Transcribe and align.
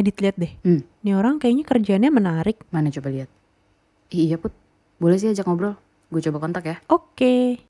Edit 0.00 0.16
lihat 0.24 0.36
deh. 0.40 0.52
Hmm. 0.64 0.80
Nih 1.04 1.12
orang 1.12 1.36
kayaknya 1.36 1.68
kerjaannya 1.68 2.08
menarik. 2.08 2.56
Mana 2.72 2.88
coba 2.88 3.12
lihat. 3.12 3.28
Ih, 4.08 4.32
iya 4.32 4.40
put, 4.40 4.56
boleh 4.96 5.20
sih 5.20 5.28
ajak 5.28 5.44
ngobrol. 5.44 5.76
Gue 6.08 6.24
coba 6.24 6.40
kontak 6.40 6.64
ya. 6.64 6.76
Oke. 6.88 7.60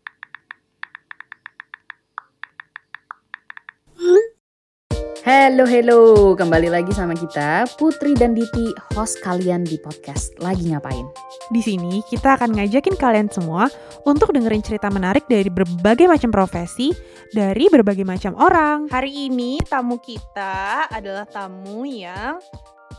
Hello, 5.31 5.63
hello. 5.63 6.35
Kembali 6.35 6.67
lagi 6.67 6.91
sama 6.91 7.15
kita, 7.15 7.63
Putri 7.79 8.19
dan 8.19 8.35
Diti, 8.35 8.75
host 8.99 9.23
kalian 9.23 9.63
di 9.63 9.79
podcast 9.79 10.35
Lagi 10.43 10.67
Ngapain. 10.67 11.07
Di 11.55 11.63
sini 11.63 12.03
kita 12.11 12.35
akan 12.35 12.59
ngajakin 12.59 12.99
kalian 12.99 13.31
semua 13.31 13.71
untuk 14.03 14.35
dengerin 14.35 14.59
cerita 14.59 14.91
menarik 14.91 15.31
dari 15.31 15.47
berbagai 15.47 16.11
macam 16.11 16.35
profesi, 16.35 16.91
dari 17.31 17.71
berbagai 17.71 18.03
macam 18.03 18.35
orang. 18.43 18.91
Hari 18.91 19.31
ini 19.31 19.63
tamu 19.63 20.03
kita 20.03 20.91
adalah 20.91 21.31
tamu 21.31 21.87
yang 21.87 22.43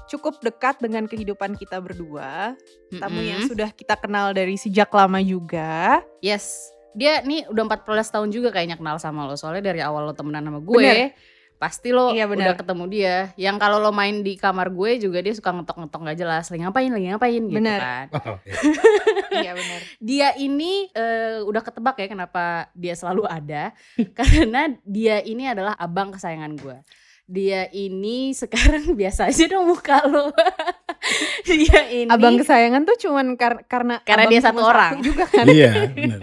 cukup 0.08 0.40
dekat 0.40 0.80
dengan 0.80 1.12
kehidupan 1.12 1.60
kita 1.60 1.84
berdua. 1.84 2.56
Tamu 2.96 3.28
yang 3.28 3.44
Mm-mm. 3.44 3.52
sudah 3.52 3.76
kita 3.76 4.00
kenal 4.00 4.32
dari 4.32 4.56
sejak 4.56 4.88
lama 4.96 5.20
juga. 5.20 6.00
Yes, 6.24 6.72
dia 6.96 7.20
nih 7.28 7.52
udah 7.52 7.68
14 7.68 8.08
tahun 8.08 8.32
juga 8.32 8.56
kayaknya 8.56 8.80
kenal 8.80 9.04
sama 9.04 9.28
lo. 9.28 9.36
Soalnya 9.36 9.76
dari 9.76 9.84
awal 9.84 10.08
lo 10.08 10.16
temenan 10.16 10.48
sama 10.48 10.64
gue, 10.64 10.80
Bener. 10.80 11.12
Pasti 11.62 11.94
lo 11.94 12.10
Iya, 12.10 12.26
udah 12.26 12.34
bener. 12.34 12.58
ketemu 12.58 12.84
dia. 12.90 13.16
Yang 13.38 13.56
kalau 13.60 13.78
lo 13.78 13.92
main 13.92 14.20
di 14.20 14.34
kamar 14.34 14.68
gue 14.68 14.98
juga 14.98 15.22
dia 15.22 15.30
suka 15.32 15.54
ngetok-ngetok 15.54 16.00
gak 16.04 16.18
jelas. 16.18 16.50
Lagi 16.50 16.62
ngapain, 16.62 16.90
lagi 16.90 17.08
ngapain 17.08 17.42
gitu 17.44 17.54
Bener. 17.56 17.78
kan. 17.80 18.06
Oh, 18.18 18.38
iya. 18.42 18.54
Iya 19.42 19.52
benar. 19.54 19.80
Dia 19.98 20.28
ini 20.36 20.72
eh, 20.92 21.40
udah 21.42 21.62
ketebak 21.62 21.96
ya 21.96 22.08
kenapa 22.08 22.44
dia 22.74 22.92
selalu 22.92 23.24
ada. 23.24 23.72
karena 24.18 24.62
dia 24.82 25.22
ini 25.22 25.46
adalah 25.46 25.72
abang 25.76 26.10
kesayangan 26.10 26.58
gue. 26.58 26.78
Dia 27.24 27.70
ini 27.70 28.34
sekarang 28.34 28.92
biasa 29.00 29.30
aja 29.30 29.46
dong 29.48 29.70
muka 29.70 30.02
lo. 30.04 30.34
dia 31.44 31.80
ini 31.88 32.10
Abang 32.10 32.38
kesayangan 32.38 32.84
tuh 32.84 32.98
cuman 33.00 33.34
kar- 33.34 33.64
karena 33.66 34.02
Karena 34.02 34.26
abang 34.26 34.32
dia 34.32 34.42
satu 34.42 34.62
orang. 34.62 34.94
juga 35.00 35.26
kan. 35.26 35.46
Iya, 35.48 35.72
benar. 35.88 36.20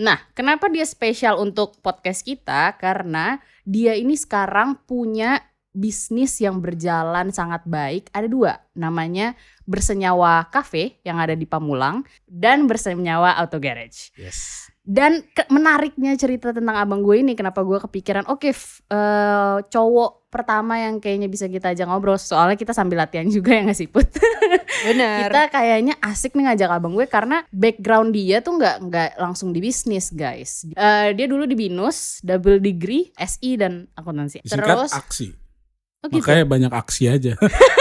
Nah, 0.00 0.18
kenapa 0.34 0.66
dia 0.66 0.82
spesial 0.82 1.38
untuk 1.38 1.78
podcast 1.78 2.26
kita? 2.26 2.74
Karena 2.80 3.38
dia 3.62 3.94
ini 3.94 4.18
sekarang 4.18 4.82
punya 4.84 5.38
bisnis 5.74 6.38
yang 6.38 6.62
berjalan 6.62 7.34
sangat 7.34 7.66
baik. 7.66 8.10
Ada 8.14 8.30
dua, 8.30 8.52
namanya 8.78 9.34
Bersenyawa 9.66 10.46
Cafe 10.50 11.02
yang 11.02 11.18
ada 11.18 11.34
di 11.34 11.46
Pamulang 11.46 12.06
dan 12.26 12.70
Bersenyawa 12.70 13.34
Auto 13.38 13.58
Garage. 13.58 14.14
Yes. 14.14 14.70
Dan 14.84 15.24
ke- 15.32 15.48
menariknya 15.48 16.12
cerita 16.14 16.52
tentang 16.52 16.76
abang 16.76 17.00
gue 17.00 17.24
ini, 17.24 17.32
kenapa 17.32 17.64
gue 17.64 17.80
kepikiran, 17.80 18.28
oke, 18.28 18.52
f- 18.52 18.84
eh, 18.86 19.64
cowok 19.64 20.28
pertama 20.28 20.76
yang 20.76 21.00
kayaknya 21.00 21.32
bisa 21.32 21.48
kita 21.48 21.72
ajak 21.72 21.88
ngobrol, 21.88 22.20
soalnya 22.20 22.52
kita 22.52 22.76
sambil 22.76 23.00
latihan 23.00 23.24
juga 23.24 23.56
ya 23.56 23.64
nggak 23.64 23.78
sih 23.78 23.88
Put? 23.88 24.04
Benar. 24.84 25.32
kita 25.32 25.42
kayaknya 25.48 25.94
asik 26.04 26.36
nih 26.36 26.52
ngajak 26.52 26.68
abang 26.68 26.92
gue 26.92 27.08
karena 27.08 27.48
background 27.48 28.12
dia 28.12 28.44
tuh 28.44 28.60
nggak 28.60 28.76
nggak 28.84 29.10
langsung 29.16 29.56
di 29.56 29.64
bisnis 29.64 30.12
guys. 30.12 30.68
Eh, 30.68 31.16
dia 31.16 31.24
dulu 31.24 31.48
di 31.48 31.56
binus, 31.56 32.20
double 32.20 32.60
degree, 32.60 33.08
SI 33.16 33.56
dan 33.56 33.88
akuntansi. 33.96 34.44
Disingkat 34.44 34.68
Terus, 34.68 34.92
aksi. 34.92 35.26
Oh 36.04 36.08
gitu. 36.12 36.20
Makanya 36.20 36.44
banyak 36.44 36.72
aksi 36.72 37.08
aja. 37.08 37.32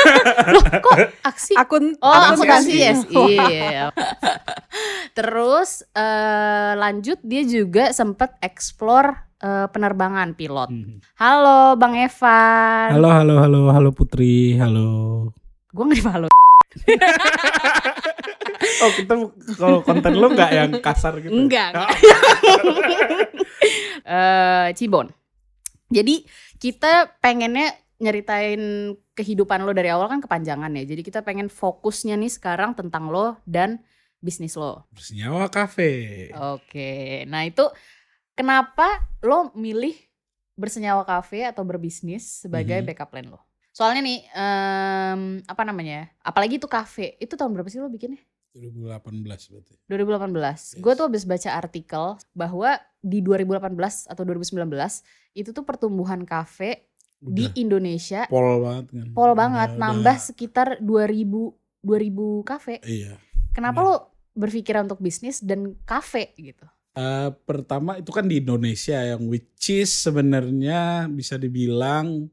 Loh, 0.55 0.63
kok 0.63 0.95
aksi? 1.27 1.53
akun 1.59 1.99
Oh, 1.99 2.07
akuntansi 2.07 2.39
akuntansi 2.39 2.75
SI. 2.79 2.87
SI. 3.11 3.23
Iya. 3.35 3.85
Terus 5.11 5.83
eh, 5.91 6.71
lanjut 6.79 7.19
dia 7.21 7.43
juga 7.43 7.91
sempet 7.91 8.39
explore 8.39 9.27
eh, 9.43 9.67
penerbangan 9.67 10.39
pilot. 10.39 10.71
Hmm. 10.71 11.03
Halo 11.19 11.75
Bang 11.75 11.99
Evan. 11.99 12.95
Halo, 12.95 13.09
halo, 13.11 13.35
halo, 13.43 13.61
halo 13.75 13.89
Putri, 13.91 14.55
halo. 14.55 14.87
Gue 15.75 15.83
nggak 15.91 16.07
halo. 16.07 16.27
Oh 18.83 18.91
kita 18.95 19.13
kalau 19.59 19.79
konten 19.83 20.13
lu 20.17 20.27
nggak 20.33 20.51
yang 20.51 20.71
kasar 20.79 21.19
gitu? 21.19 21.31
Enggak. 21.31 21.75
Oh, 21.75 21.87
eh 24.15 24.67
Cibon. 24.75 25.11
Jadi 25.93 26.25
kita 26.57 27.13
pengennya 27.21 27.82
nyeritain 27.97 28.93
kehidupan 29.13 29.61
lo 29.61 29.71
dari 29.71 29.89
awal 29.89 30.09
kan 30.09 30.19
kepanjangan 30.19 30.73
ya. 30.73 30.83
Jadi 30.85 31.01
kita 31.01 31.21
pengen 31.21 31.47
fokusnya 31.47 32.17
nih 32.17 32.31
sekarang 32.31 32.73
tentang 32.73 33.09
lo 33.09 33.37
dan 33.45 33.81
bisnis 34.17 34.55
lo. 34.55 34.87
Bersenyawa 34.89 35.49
kafe. 35.49 36.31
Oke. 36.33 37.23
Nah, 37.27 37.43
itu 37.43 37.67
kenapa 38.33 38.87
lo 39.21 39.51
milih 39.53 39.93
bersenyawa 40.53 41.03
kafe 41.03 41.43
atau 41.43 41.61
berbisnis 41.61 42.45
sebagai 42.45 42.81
Mhm. 42.81 42.85
backup 42.87 43.09
plan 43.09 43.27
lo? 43.27 43.39
Soalnya 43.73 44.01
nih 44.05 44.19
em, 44.31 45.21
apa 45.43 45.63
namanya? 45.65 46.05
Apalagi 46.21 46.61
itu 46.61 46.69
kafe. 46.69 47.17
Itu 47.17 47.33
tahun 47.33 47.57
berapa 47.57 47.67
sih 47.67 47.81
lo 47.81 47.89
bikinnya? 47.89 48.21
2018 48.53 49.49
berarti. 49.49 49.73
2018. 49.89 50.77
Yes. 50.77 50.77
Gue 50.77 50.93
tuh 50.93 51.09
habis 51.09 51.25
baca 51.25 51.49
artikel 51.57 52.05
bahwa 52.37 52.77
di 53.01 53.17
2018 53.19 54.05
atau 54.05 54.21
2019 54.21 55.01
itu 55.33 55.49
tuh 55.49 55.65
pertumbuhan 55.65 56.21
kafe 56.21 56.85
di 57.25 57.45
Udah 57.45 57.55
Indonesia 57.55 58.21
pol 58.27 58.59
banget 58.59 58.85
kan. 58.91 59.07
pol 59.11 59.31
banget, 59.33 59.69
udah- 59.69 59.79
nambah 59.79 60.17
sekitar 60.17 60.67
2000 60.77 61.55
2000 61.79 62.43
kafe. 62.43 62.79
Iya. 62.81 63.15
Kenapa 63.51 63.79
Bener. 63.79 63.87
lo 63.89 63.95
berpikiran 64.33 64.83
untuk 64.83 64.99
bisnis 64.99 65.39
dan 65.39 65.75
kafe 65.83 66.31
gitu? 66.35 66.63
Eh, 66.93 67.29
pertama 67.43 67.97
itu 67.97 68.09
kan 68.09 68.23
di 68.23 68.37
Indonesia 68.37 68.97
yang 68.97 69.25
which 69.25 69.49
is 69.69 69.89
sebenarnya 69.89 71.07
bisa 71.07 71.35
dibilang 71.35 72.29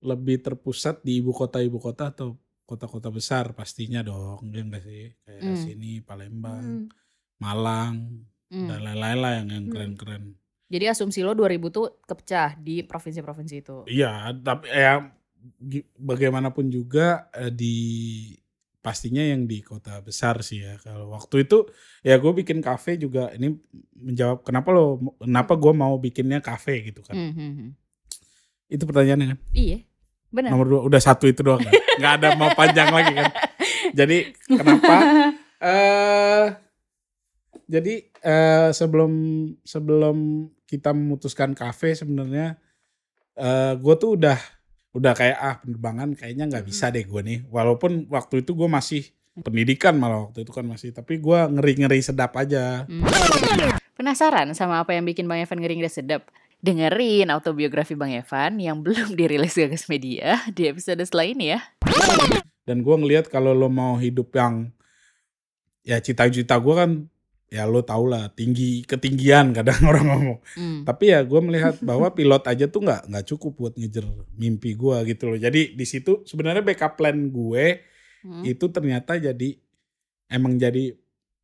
lebih 0.00 0.40
terpusat 0.40 1.00
di 1.00 1.20
ibu 1.20 1.30
kota 1.30 1.58
ibu 1.58 1.76
kota 1.76 2.08
atau 2.08 2.32
kota-kota 2.64 3.10
besar 3.10 3.52
pastinya 3.52 4.00
dong 4.00 4.48
ya 4.48 4.62
enggak 4.62 4.80
sih 4.80 5.12
kayak 5.20 5.40
Hmm. 5.42 5.58
sini 5.58 6.00
Palembang 6.00 6.62
Hmm. 6.62 6.86
Malang 7.36 8.24
Hmm. 8.46 8.66
dan 8.66 8.80
lain-lain 8.80 9.18
lah 9.18 9.32
yang 9.34 9.48
yang 9.50 9.64
Hmm. 9.66 9.72
keren-keren 9.72 10.24
Jadi 10.70 10.84
asumsi 10.86 11.20
lo 11.20 11.34
2000 11.34 11.66
tuh 11.68 11.98
kepecah 12.00 12.54
di 12.56 12.80
provinsi-provinsi 12.80 13.54
itu. 13.58 13.76
iya 13.86 14.30
tapi 14.32 14.70
ya 14.70 15.02
bagaimanapun 15.96 16.68
juga 16.68 17.26
eh, 17.32 17.50
di 17.50 17.76
pastinya 18.78 19.20
yang 19.20 19.44
di 19.44 19.60
kota 19.60 20.00
besar 20.00 20.40
sih 20.40 20.60
ya 20.60 20.78
kalau 20.78 21.10
waktu 21.10 21.44
itu 21.44 21.68
ya 22.00 22.16
gue 22.16 22.32
bikin 22.34 22.60
kafe 22.60 22.96
juga 22.96 23.28
ini 23.30 23.52
menjawab 23.94 24.40
kenapa 24.40 24.68
lo 24.70 24.86
kenapa 25.18 25.52
gue 25.54 25.72
mau 25.74 25.96
bikinnya 25.96 26.40
kafe 26.40 26.88
gitu 26.88 27.02
kan 27.02 27.12
Hmm, 27.12 27.32
hmm, 27.34 27.70
itu 28.68 28.80
pertanyaannya 28.80 29.26
kan 29.32 29.38
Iya, 29.52 29.84
benar. 30.30 30.48
nomor 30.54 30.66
dua 30.66 30.80
udah 30.82 30.96
satu 30.98 31.26
itu 31.26 31.40
doang 31.40 31.60
kan? 31.60 31.72
nggak 32.00 32.12
ada 32.20 32.28
mau 32.36 32.48
panjang 32.54 32.88
lagi 32.88 33.12
kan 33.12 33.28
jadi 33.92 34.18
kenapa 34.48 34.96
eh 35.66 36.46
jadi 37.66 37.94
eh 38.18 38.68
sebelum 38.72 39.12
sebelum 39.62 40.48
kita 40.70 40.94
memutuskan 40.94 41.50
kafe 41.52 41.98
sebenarnya 41.98 42.54
eh 43.34 43.74
gue 43.74 43.94
tuh 43.98 44.14
udah 44.14 44.38
udah 44.90 45.12
kayak 45.14 45.38
ah 45.38 45.54
penerbangan 45.58 46.14
kayaknya 46.14 46.46
nggak 46.46 46.66
bisa 46.66 46.90
deh 46.90 47.02
gue 47.02 47.20
nih 47.22 47.38
walaupun 47.50 48.06
waktu 48.06 48.42
itu 48.46 48.54
gue 48.54 48.70
masih 48.70 49.02
pendidikan 49.40 49.94
malah 49.94 50.26
waktu 50.30 50.42
itu 50.42 50.50
kan 50.50 50.66
masih 50.66 50.90
tapi 50.90 51.18
gue 51.18 51.38
ngeri 51.58 51.86
ngeri 51.86 52.00
sedap 52.02 52.34
aja 52.38 52.86
Hmm. 52.86 53.02
Penasaran 53.94 54.48
sama 54.56 54.80
apa 54.80 54.96
yang 54.96 55.04
bikin 55.04 55.28
Bang 55.28 55.44
Evan 55.44 55.60
ngeri 55.60 55.76
ngeri 55.76 55.92
sedap? 55.92 56.24
Dengerin 56.64 57.28
autobiografi 57.28 57.92
Bang 57.92 58.16
Evan 58.16 58.56
yang 58.56 58.80
belum 58.84 59.12
dirilis 59.12 59.52
Gagas 59.54 59.86
Media 59.86 60.40
di 60.50 60.66
episode 60.66 61.00
setelah 61.04 61.28
ini 61.28 61.52
ya. 61.52 61.60
dan 62.64 62.80
gue 62.80 62.96
ngelihat 62.96 63.28
kalau 63.28 63.52
lo 63.52 63.68
mau 63.68 63.98
hidup 63.98 64.30
yang 64.32 64.70
ya 65.82 65.98
cita-cita 65.98 66.56
gue 66.56 66.74
kan 66.76 66.90
ya 67.50 67.66
lo 67.66 67.82
tau 67.82 68.06
lah 68.06 68.30
tinggi 68.30 68.86
ketinggian 68.86 69.50
kadang 69.50 69.74
orang 69.90 70.06
ngomong 70.06 70.38
Hmm. 70.54 70.86
tapi 70.86 71.10
ya 71.10 71.26
gue 71.26 71.40
melihat 71.42 71.74
bahwa 71.82 72.06
pilot 72.10 72.46
aja 72.46 72.70
tuh 72.70 72.86
nggak 72.86 73.10
nggak 73.10 73.24
cukup 73.26 73.52
buat 73.58 73.74
ngejar 73.74 74.06
mimpi 74.34 74.72
gue 74.72 74.96
gitu 75.04 75.28
loh 75.28 75.38
jadi 75.38 75.74
di 75.74 75.84
situ 75.84 76.22
sebenarnya 76.24 76.62
backup 76.62 76.94
plan 76.96 77.18
gue 77.28 77.82
Hmm. 78.20 78.44
itu 78.44 78.68
ternyata 78.68 79.16
jadi 79.16 79.56
emang 80.28 80.54
jadi 80.54 80.92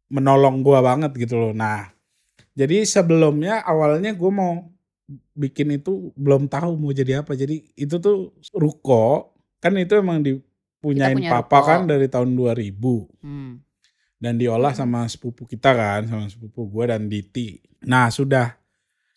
menolong 0.07 0.61
gue 0.61 0.77
banget 0.79 1.11
gitu 1.17 1.35
loh 1.35 1.51
nah 1.51 1.89
jadi 2.53 2.85
sebelumnya 2.85 3.65
awalnya 3.65 4.13
gue 4.13 4.29
mau 4.31 4.69
bikin 5.33 5.73
itu 5.73 6.13
belum 6.15 6.47
tahu 6.47 6.77
mau 6.77 6.93
jadi 6.93 7.25
apa 7.25 7.33
jadi 7.33 7.65
itu 7.73 7.97
tuh 7.97 8.31
ruko 8.53 9.33
kan 9.57 9.73
itu 9.75 9.97
emang 9.97 10.21
dipunyain 10.21 11.17
punya 11.17 11.31
papa 11.33 11.59
ruko. 11.59 11.67
kan 11.67 11.81
dari 11.89 12.07
tahun 12.07 12.37
2000 12.37 13.25
Hmm. 13.25 13.65
Dan 14.17 14.37
diolah 14.37 14.73
sama 14.73 15.05
sepupu 15.07 15.45
kita 15.45 15.73
kan 15.73 16.09
sama 16.09 16.25
sepupu 16.27 16.65
gue 16.67 16.85
dan 16.89 17.07
Diti. 17.07 17.61
Nah 17.85 18.09
sudah 18.09 18.57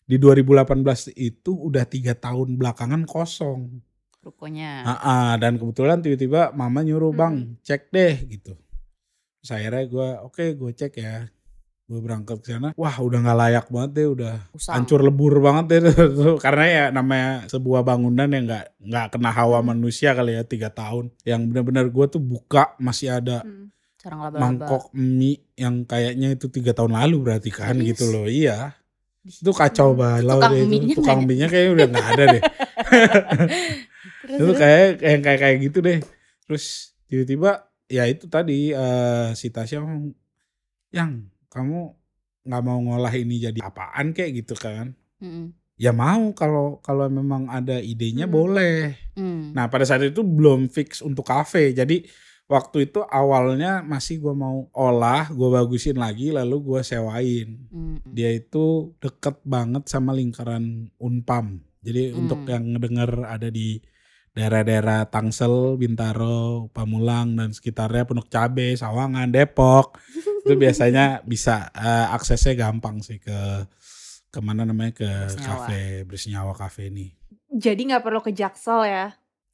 di 0.03 0.17
2018 0.17 1.13
itu 1.15 1.51
udah 1.53 1.85
tiga 1.85 2.13
tahun 2.13 2.57
belakangan 2.57 3.05
kosong. 3.05 3.79
Rukonya. 4.19 4.83
Ah, 4.83 4.91
ah, 4.99 5.31
dan 5.39 5.55
kebetulan 5.55 6.03
tiba-tiba 6.03 6.51
mama 6.51 6.83
nyuruh 6.83 7.15
bang 7.15 7.55
cek 7.63 7.87
deh 7.87 8.15
gitu. 8.27 8.51
Terus 9.39 9.51
akhirnya 9.55 9.83
gue 9.87 10.07
oke 10.25 10.43
gue 10.53 10.71
cek 10.73 10.93
ya. 10.97 11.29
gue 11.89 11.97
berangkat 11.97 12.37
ke 12.45 12.53
sana 12.53 12.69
wah 12.77 12.93
udah 13.01 13.17
nggak 13.17 13.33
layak 13.33 13.65
banget 13.73 13.91
deh 13.97 14.07
udah 14.13 14.35
Usang. 14.53 14.77
hancur 14.77 15.01
lebur 15.01 15.41
banget 15.41 15.65
deh 15.73 15.81
karena 16.45 16.65
ya 16.69 16.83
namanya 16.93 17.49
sebuah 17.49 17.81
bangunan 17.81 18.29
yang 18.29 18.45
nggak 18.45 18.77
nggak 18.77 19.05
kena 19.09 19.33
hawa 19.33 19.65
manusia 19.65 20.13
kali 20.13 20.37
ya 20.37 20.45
tiga 20.45 20.69
tahun 20.69 21.09
yang 21.25 21.49
benar-benar 21.49 21.89
gue 21.89 22.05
tuh 22.05 22.21
buka 22.21 22.77
masih 22.77 23.17
ada 23.17 23.41
Hmm. 23.41 23.73
Sarang 23.99 24.23
laba-laba. 24.23 24.43
mangkok 24.47 24.83
mie 24.95 25.43
yang 25.53 25.83
kayaknya 25.83 26.31
itu 26.31 26.47
tiga 26.47 26.71
tahun 26.71 26.95
lalu 26.95 27.17
berarti 27.19 27.51
kan 27.51 27.75
Serius? 27.75 27.87
gitu 27.93 28.05
loh 28.09 28.25
iya 28.25 28.73
itu 29.21 29.51
kacau 29.51 29.91
balau 29.93 30.39
Tukang 30.39 30.53
deh 30.55 30.63
itu 30.63 30.95
tukang 30.95 31.19
mie-nya 31.21 31.47
kayaknya 31.47 31.71
udah 31.75 31.87
nggak 31.87 32.07
ada 32.09 32.23
deh 32.29 32.41
Terus, 34.23 34.39
itu 34.39 34.51
kayak 34.55 34.85
kayak 34.97 35.19
kayak 35.21 35.39
kayak 35.39 35.57
gitu 35.61 35.77
deh 35.79 35.99
terus 36.43 36.65
tiba-tiba 37.05 37.51
ya 37.85 38.03
itu 38.05 38.25
tadi 38.25 38.71
eh, 38.71 39.29
si 39.33 39.49
Tasya 39.49 39.81
ngomong 39.81 40.15
yang 40.89 41.11
kamu 41.47 41.79
nggak 42.41 42.63
mau 42.63 42.79
ngolah 42.79 43.11
ini 43.11 43.41
jadi 43.41 43.59
apaan 43.59 44.15
kayak 44.15 44.31
gitu 44.39 44.55
kan 44.55 44.95
Mm-mm. 45.19 45.51
ya 45.75 45.91
mau 45.91 46.31
kalau 46.31 46.79
kalau 46.79 47.05
memang 47.05 47.45
ada 47.47 47.77
idenya 47.77 48.25
Hmm. 48.25 48.33
boleh 48.33 48.95
Hmm. 49.13 49.51
nah 49.51 49.67
pada 49.67 49.83
saat 49.83 50.01
itu 50.01 50.23
belum 50.23 50.71
fix 50.71 51.03
untuk 51.03 51.27
kafe 51.27 51.75
jadi 51.75 51.99
waktu 52.49 52.89
itu 52.89 53.05
awalnya 53.05 53.85
masih 53.85 54.19
gua 54.19 54.33
mau 54.33 54.57
olah 54.73 55.29
gua 55.29 55.61
bagusin 55.61 55.95
lagi 55.95 56.33
lalu 56.33 56.57
gua 56.59 56.81
sewain 56.81 57.61
Mm-mm. 57.69 58.01
dia 58.03 58.33
itu 58.33 58.91
deket 58.97 59.37
banget 59.45 59.85
sama 59.85 60.11
lingkaran 60.11 60.89
Unpam. 60.97 61.61
Jadi 61.79 62.11
Hmm. 62.11 62.25
untuk 62.25 62.43
yang 62.43 62.75
ngedenger 62.75 63.11
ada 63.23 63.47
di 63.47 63.79
daerah-daerah 64.29 65.07
Tangsel, 65.07 65.73
Bintaro, 65.75 66.67
Pamulang 66.69 67.33
dan 67.33 67.49
sekitarnya 67.49 68.03
Pondok 68.03 68.27
Cabe, 68.27 68.73
Sawangan, 68.73 69.29
Depok 69.29 69.97
itu 70.43 70.53
biasanya 70.55 71.21
bisa 71.23 71.69
eh, 71.71 72.07
aksesnya 72.09 72.57
gampang 72.57 72.99
sih 72.99 73.17
ke 73.17 73.63
ke 74.27 74.39
mana 74.39 74.61
namanya 74.61 74.93
ke 74.93 75.05
Bersenyawa. 75.05 75.45
kafe 75.45 75.81
bersenyawa 76.03 76.53
kafe 76.53 76.89
ini 76.89 77.13
Jadi 77.49 77.89
nggak 77.89 78.05
perlu 78.05 78.21
ke 78.21 78.29
Jaksel 78.29 78.85
ya. 78.85 79.07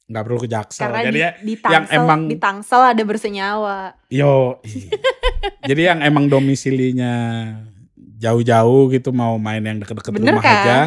Nggak 0.06 0.22
perlu 0.22 0.38
ke 0.38 0.48
Jaksel 0.48 0.86
Karena 0.86 1.02
jadi 1.02 1.12
di, 1.12 1.20
ya 1.20 1.30
di 1.36 1.54
yang 1.66 1.84
emang- 1.88 2.26
di 2.26 2.36
Tangsel 2.36 2.82
ada 2.84 3.02
bersenyawa. 3.02 3.78
yo 4.06 4.62
jadi 5.62 5.82
yang 5.88 6.00
emang 6.00 6.26
domisilinya 6.26 7.14
jauh-jauh 8.16 8.88
gitu 8.88 9.10
mau 9.10 9.34
main 9.36 9.60
yang 9.60 9.76
deket-deket 9.76 10.10
Bener 10.10 10.32
rumah 10.32 10.40
kan? 10.40 10.56
aja 10.56 10.78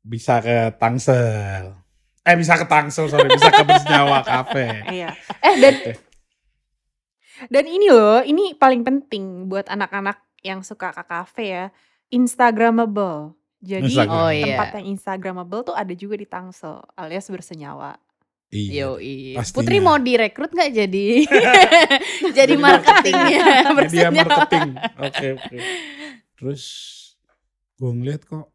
bisa 0.00 0.38
ke 0.38 0.56
Tangsel 0.74 1.72
eh 2.20 2.36
bisa 2.36 2.54
ke 2.54 2.64
Tangsel 2.64 3.08
sorry 3.08 3.28
bisa 3.28 3.48
ke 3.48 3.62
bersenyawa 3.62 4.20
kafe 4.28 4.66
Iya. 4.86 5.08
Eh 5.40 5.54
dan 5.58 5.74
dan 7.46 7.64
ini 7.64 7.86
loh, 7.86 8.18
ini 8.20 8.52
paling 8.52 8.82
penting 8.82 9.46
buat 9.46 9.66
anak-anak 9.66 10.18
yang 10.42 10.60
suka 10.60 10.90
ke 10.90 11.02
kafe 11.02 11.44
ya, 11.48 11.64
Instagramable. 12.10 13.38
Jadi 13.58 13.86
Instagram. 13.88 14.10
Oh, 14.16 14.26
iya. 14.28 14.44
tempat 14.54 14.68
yang 14.74 14.86
Instagramable 14.88 15.62
tuh 15.64 15.72
ada 15.72 15.90
juga 15.92 16.14
di 16.14 16.26
Tangsel, 16.26 16.82
alias 16.94 17.26
bersenyawa. 17.26 17.94
Iya 18.50 18.88
Yoi. 18.88 19.34
pastinya. 19.34 19.54
Putri 19.54 19.76
mau 19.78 19.96
direkrut 19.96 20.50
nggak 20.50 20.72
jadi 20.72 21.06
jadi 22.38 22.54
marketingnya 22.56 23.38
media 23.38 23.72
bersenyawa. 23.74 24.12
marketing 24.18 24.68
oke 24.96 25.26
oke 25.36 25.56
terus 26.34 26.62
gue 27.74 27.90
ngeliat 27.90 28.22
kok 28.22 28.48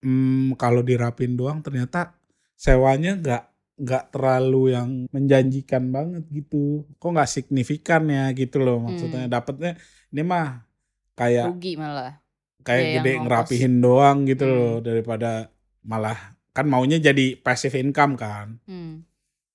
hmm, 0.00 0.54
kalau 0.54 0.80
dirapin 0.80 1.32
doang 1.32 1.58
ternyata 1.58 2.14
sewanya 2.52 3.14
nggak 3.14 3.42
nggak 3.78 4.04
terlalu 4.10 4.74
yang 4.74 4.88
menjanjikan 5.08 5.88
banget 5.88 6.26
gitu 6.28 6.84
kok 6.94 7.08
nggak 7.08 7.26
signifikan 7.28 8.04
ya 8.06 8.28
gitu 8.32 8.58
loh 8.58 8.78
maksudnya 8.80 9.24
Hmm. 9.24 9.32
dapetnya 9.32 9.72
ini 10.08 10.22
mah 10.22 10.66
kayak 11.14 11.46
Rugi 11.48 11.74
malah. 11.74 12.18
kayak 12.60 12.84
Iya, 12.84 12.94
gede 12.96 13.12
ngerapihin 13.18 13.74
doang 13.78 14.18
gitu 14.24 14.44
Hmm. 14.44 14.52
loh 14.52 14.74
daripada 14.78 15.48
malah 15.80 16.18
kan 16.50 16.66
maunya 16.66 16.98
jadi 16.98 17.32
passive 17.36 17.74
income 17.76 18.12
kan 18.12 18.58
Hmm. 18.64 19.07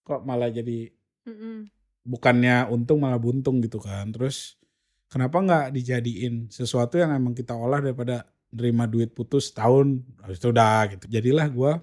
Kok 0.03 0.21
malah 0.23 0.51
jadi 0.51 0.91
Mm-mm. 1.23 1.67
bukannya 2.03 2.67
untung 2.67 2.99
malah 2.99 3.17
buntung 3.17 3.63
gitu 3.63 3.79
kan 3.79 4.11
terus 4.11 4.59
kenapa 5.07 5.39
nggak 5.39 5.65
dijadiin 5.71 6.51
sesuatu 6.51 6.99
yang 6.99 7.15
emang 7.15 7.31
kita 7.31 7.55
olah 7.55 7.79
daripada 7.79 8.27
nerima 8.51 8.85
duit 8.85 9.15
putus 9.15 9.49
tahun 9.49 10.03
habis 10.21 10.37
itu 10.37 10.51
udah 10.51 10.93
gitu 10.93 11.05
jadilah 11.09 11.47
gua 11.49 11.73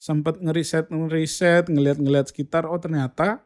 sempat 0.00 0.40
ngeriset 0.40 0.88
ngeriset 0.88 1.68
ngeliat-ngeliat 1.68 2.32
sekitar 2.32 2.64
oh 2.64 2.80
ternyata 2.80 3.44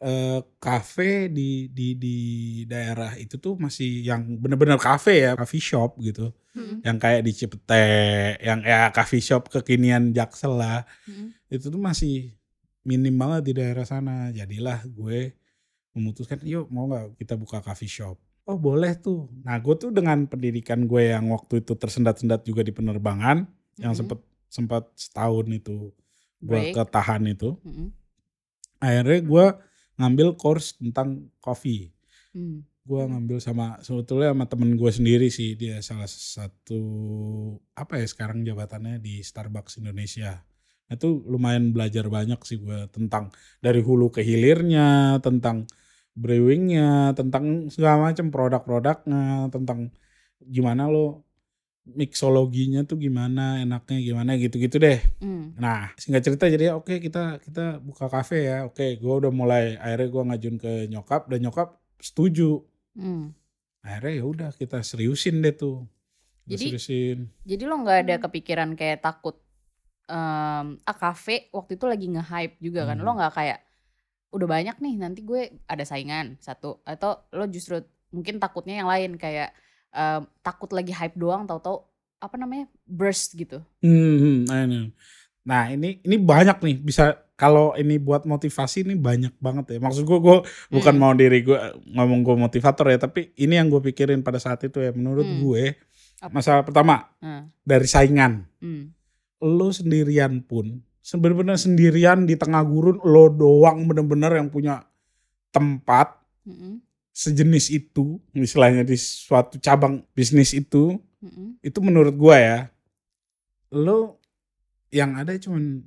eh, 0.00 0.40
kafe 0.56 1.28
di 1.28 1.68
di 1.68 1.92
di 1.92 2.16
daerah 2.64 3.12
itu 3.20 3.36
tuh 3.36 3.60
masih 3.60 4.00
yang 4.00 4.24
bener-bener 4.40 4.80
kafe 4.80 5.28
ya 5.28 5.36
coffee 5.36 5.60
shop 5.60 6.00
gitu 6.00 6.32
Mm-mm. 6.56 6.80
yang 6.86 6.96
kayak 6.96 7.20
di 7.26 7.32
Cipete 7.36 7.84
yang 8.40 8.64
ya 8.64 8.88
coffee 8.96 9.20
shop 9.20 9.52
kekinian 9.52 10.14
Jaksel 10.16 10.56
lah 10.56 10.88
Hmm. 11.04 11.36
itu 11.52 11.68
tuh 11.68 11.80
masih 11.80 12.32
minim 12.84 13.16
banget 13.16 13.42
di 13.48 13.52
daerah 13.56 13.82
sana. 13.82 14.30
Jadilah 14.30 14.84
gue 14.86 15.32
memutuskan, 15.92 16.40
yuk 16.44 16.68
mau 16.68 16.86
nggak 16.86 17.16
kita 17.18 17.34
buka 17.34 17.60
coffee 17.60 17.90
shop. 17.90 18.16
Oh 18.44 18.60
boleh 18.60 18.92
tuh. 18.94 19.32
Nah 19.40 19.56
gue 19.56 19.74
tuh 19.74 19.88
dengan 19.88 20.28
pendidikan 20.28 20.84
gue 20.84 21.10
yang 21.10 21.32
waktu 21.32 21.64
itu 21.64 21.72
tersendat-sendat 21.74 22.44
juga 22.44 22.60
di 22.60 22.76
penerbangan, 22.76 23.48
yang 23.80 23.96
Mhm. 23.96 23.98
sempet 24.04 24.18
sempat 24.52 24.84
setahun 24.94 25.48
itu 25.50 25.90
gue 26.38 26.60
Break. 26.60 26.76
ketahan 26.76 27.24
itu. 27.24 27.56
Hmm. 27.64 27.88
Akhirnya 28.78 29.18
gue 29.24 29.46
ngambil 29.96 30.28
course 30.36 30.76
tentang 30.76 31.32
coffee. 31.40 31.90
Hmm. 32.36 32.62
Gue 32.84 33.00
ngambil 33.00 33.40
sama 33.40 33.80
sebetulnya 33.80 34.36
sama 34.36 34.44
temen 34.44 34.76
gue 34.76 34.90
sendiri 34.92 35.32
sih 35.32 35.56
dia 35.56 35.80
salah 35.80 36.04
satu 36.04 36.82
apa 37.72 37.96
ya 37.96 38.04
sekarang 38.04 38.44
jabatannya 38.44 39.00
di 39.00 39.24
Starbucks 39.24 39.80
Indonesia. 39.80 40.44
Itu 40.90 41.24
lumayan 41.24 41.72
belajar 41.72 42.06
banyak 42.12 42.40
sih 42.44 42.60
gue 42.60 42.88
tentang 42.92 43.32
dari 43.64 43.80
hulu 43.80 44.12
ke 44.12 44.20
hilirnya, 44.20 45.18
tentang 45.24 45.64
brewingnya, 46.14 47.12
tentang 47.18 47.68
segala 47.72 48.10
macam 48.12 48.30
produk-produknya, 48.30 49.50
tentang 49.50 49.90
gimana 50.44 50.86
lo 50.86 51.24
mixologinya 51.84 52.80
tuh 52.88 52.96
gimana, 52.96 53.60
enaknya 53.60 54.00
gimana 54.00 54.40
gitu-gitu 54.40 54.80
deh. 54.80 55.04
Hmm. 55.20 55.52
Nah, 55.60 55.92
singkat 56.00 56.24
cerita 56.24 56.48
jadi 56.48 56.72
oke 56.72 56.96
kita 56.96 57.44
kita 57.44 57.76
buka 57.84 58.08
kafe 58.08 58.48
ya. 58.48 58.64
Oke, 58.64 58.96
gue 58.96 59.14
udah 59.20 59.28
mulai 59.28 59.76
akhirnya 59.76 60.08
gue 60.08 60.22
ngajuin 60.32 60.56
ke 60.56 60.72
nyokap 60.88 61.28
dan 61.28 61.44
nyokap 61.44 61.76
setuju. 62.00 62.64
Hmm. 62.96 63.36
Akhirnya 63.84 64.12
ya 64.16 64.24
udah 64.24 64.50
kita 64.56 64.80
seriusin 64.80 65.44
deh 65.44 65.52
tuh. 65.52 65.84
Jadi- 66.48 66.72
seriusin. 66.72 67.18
Jadi 67.44 67.62
lo 67.68 67.76
nggak 67.84 67.98
ada 68.08 68.14
Hmm. 68.16 68.24
kepikiran 68.28 68.70
kayak 68.80 69.04
takut 69.04 69.43
em 70.04 70.66
ah 70.78 70.96
kafe 70.96 71.48
waktu 71.48 71.74
itu 71.74 71.84
lagi 71.84 72.06
nge-hype 72.08 72.56
juga 72.58 72.84
kan. 72.84 72.96
Hmm. 72.96 73.04
Lo 73.04 73.12
nggak 73.14 73.32
kayak 73.32 73.58
udah 74.30 74.48
banyak 74.50 74.76
nih 74.78 74.94
nanti 74.98 75.20
gue 75.22 75.40
ada 75.64 75.82
saingan 75.82 76.34
satu 76.38 76.82
atau 76.82 77.22
lo 77.30 77.46
justru 77.46 77.78
mungkin 78.10 78.36
takutnya 78.36 78.82
yang 78.82 78.90
lain 78.90 79.14
kayak 79.14 79.54
em, 79.90 80.26
takut 80.40 80.68
lagi 80.70 80.90
hype 80.90 81.14
doang 81.14 81.46
tahu-tahu 81.46 81.86
apa 82.18 82.34
namanya 82.34 82.66
burst 82.82 83.32
gitu. 83.32 83.62
Hmm, 83.78 84.42
nah 84.44 84.64
ini. 84.64 84.90
Nah 85.44 85.62
ini 85.68 86.00
ini 86.00 86.16
banyak 86.16 86.58
nih 86.58 86.76
bisa 86.78 87.04
kalau 87.34 87.74
ini 87.74 87.98
buat 87.98 88.24
motivasi 88.24 88.82
ini 88.82 88.94
banyak 88.94 89.34
banget 89.38 89.74
ya. 89.74 89.78
Maksud 89.78 90.02
gue 90.02 90.18
gue 90.18 90.36
bukan 90.70 90.94
Hmm. 90.94 91.02
mau 91.02 91.12
diri 91.12 91.42
gue 91.42 91.58
ngomong 91.90 92.20
gue 92.22 92.36
motivator 92.36 92.86
ya, 92.88 92.98
tapi 92.98 93.34
ini 93.36 93.54
yang 93.54 93.68
gue 93.68 93.82
pikirin 93.82 94.20
pada 94.20 94.38
saat 94.38 94.62
itu 94.62 94.78
ya. 94.78 94.90
Menurut 94.90 95.24
Hmm. 95.24 95.40
gue 95.40 95.78
Apa? 96.18 96.30
masalah 96.32 96.62
pertama 96.62 97.10
Nah, 97.18 97.46
dari 97.60 97.84
saingan. 97.84 98.46
hmm. 98.58 98.84
Lo 99.44 99.68
sendirian 99.68 100.40
pun 100.40 100.80
sebenarnya 101.04 101.60
sendirian 101.60 102.24
di 102.24 102.32
tengah 102.40 102.64
gurun 102.64 102.96
lo 103.04 103.28
doang 103.28 103.84
bener-bener 103.84 104.40
yang 104.40 104.48
punya 104.48 104.88
tempat 105.52 106.16
Mm-mm. 106.48 106.80
sejenis 107.12 107.68
itu, 107.68 108.16
misalnya 108.32 108.80
di 108.82 108.96
suatu 108.96 109.60
cabang 109.60 110.00
bisnis 110.16 110.56
itu, 110.56 110.96
Mm-mm. 111.20 111.60
itu 111.60 111.78
menurut 111.84 112.16
gua 112.16 112.36
ya, 112.40 112.58
lo 113.68 114.16
yang 114.88 115.12
ada 115.20 115.36
cuman 115.36 115.84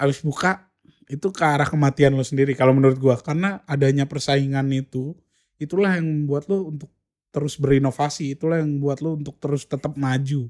habis 0.00 0.24
buka 0.24 0.64
itu 1.04 1.28
ke 1.28 1.44
arah 1.44 1.68
kematian 1.68 2.16
lo 2.16 2.24
sendiri 2.24 2.56
kalau 2.56 2.72
menurut 2.72 2.96
gua 2.96 3.20
karena 3.20 3.60
adanya 3.68 4.08
persaingan 4.08 4.64
itu 4.72 5.12
itulah 5.60 6.00
yang 6.00 6.08
membuat 6.08 6.48
lo 6.48 6.72
untuk 6.72 6.88
terus 7.34 7.58
berinovasi 7.60 8.38
itulah 8.38 8.62
yang 8.62 8.78
membuat 8.78 9.04
lo 9.04 9.18
untuk 9.18 9.36
terus 9.42 9.68
tetap 9.68 9.98
maju 9.98 10.48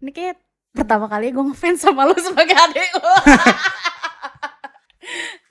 Ini 0.00 0.10
kayak 0.16 0.38
pertama 0.70 1.10
kali 1.10 1.34
gue 1.34 1.44
ngefans 1.50 1.82
sama 1.82 2.06
lo 2.06 2.14
sebagai 2.16 2.54
adik 2.54 2.90
lo. 2.98 3.10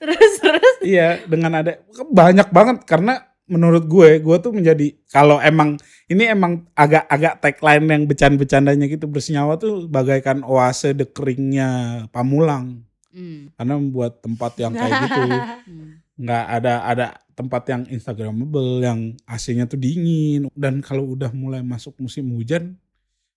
terus 0.00 0.32
terus. 0.40 0.74
iya 0.80 1.20
dengan 1.28 1.60
ada 1.60 1.76
banyak 2.08 2.48
banget 2.48 2.88
karena 2.88 3.20
menurut 3.50 3.84
gue 3.84 4.22
gue 4.22 4.36
tuh 4.40 4.54
menjadi 4.54 4.94
kalau 5.10 5.42
emang 5.42 5.74
ini 6.06 6.30
emang 6.30 6.64
agak-agak 6.72 7.42
tagline 7.42 7.86
yang 7.90 8.02
bercanda-bercandanya 8.06 8.86
gitu 8.88 9.10
bersenyawa 9.10 9.58
tuh 9.58 9.90
bagaikan 9.90 10.46
oase 10.46 10.94
the 10.94 11.04
keringnya 11.04 12.06
Pamulang 12.14 12.86
Hmm. 13.10 13.50
karena 13.58 13.74
membuat 13.74 14.22
tempat 14.22 14.54
yang 14.62 14.70
kayak 14.70 15.10
gitu 15.10 15.20
Hmm. 15.66 15.98
nggak 16.14 16.44
ada 16.46 16.74
ada 16.86 17.06
tempat 17.34 17.66
yang 17.66 17.82
instagramable 17.90 18.86
yang 18.86 19.18
AC-nya 19.26 19.66
tuh 19.66 19.82
dingin 19.82 20.46
dan 20.54 20.78
kalau 20.78 21.18
udah 21.18 21.34
mulai 21.34 21.58
masuk 21.58 21.98
musim 21.98 22.30
hujan 22.38 22.78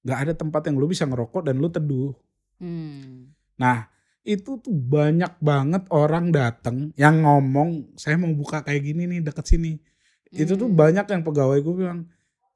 nggak 0.03 0.19
ada 0.19 0.33
tempat 0.35 0.61
yang 0.67 0.75
lu 0.77 0.85
bisa 0.85 1.03
ngerokok 1.03 1.41
dan 1.43 1.55
lu 1.57 1.67
teduh. 1.67 2.11
Hmm. 2.59 3.33
nah 3.53 3.87
itu 4.23 4.55
tuh 4.55 4.71
banyak 4.71 5.35
banget 5.37 5.83
orang 5.91 6.31
datang 6.31 6.95
yang 6.95 7.21
ngomong 7.21 7.91
saya 7.95 8.15
mau 8.15 8.31
buka 8.31 8.63
kayak 8.63 8.79
gini 8.81 9.03
nih 9.03 9.19
deket 9.19 9.43
sini. 9.45 9.75
Itu 10.31 10.55
tuh 10.55 10.71
Hmm. 10.71 10.79
banyak 10.79 11.05
yang 11.05 11.21
pegawai 11.21 11.59
gue 11.59 11.75
bilang 11.75 12.07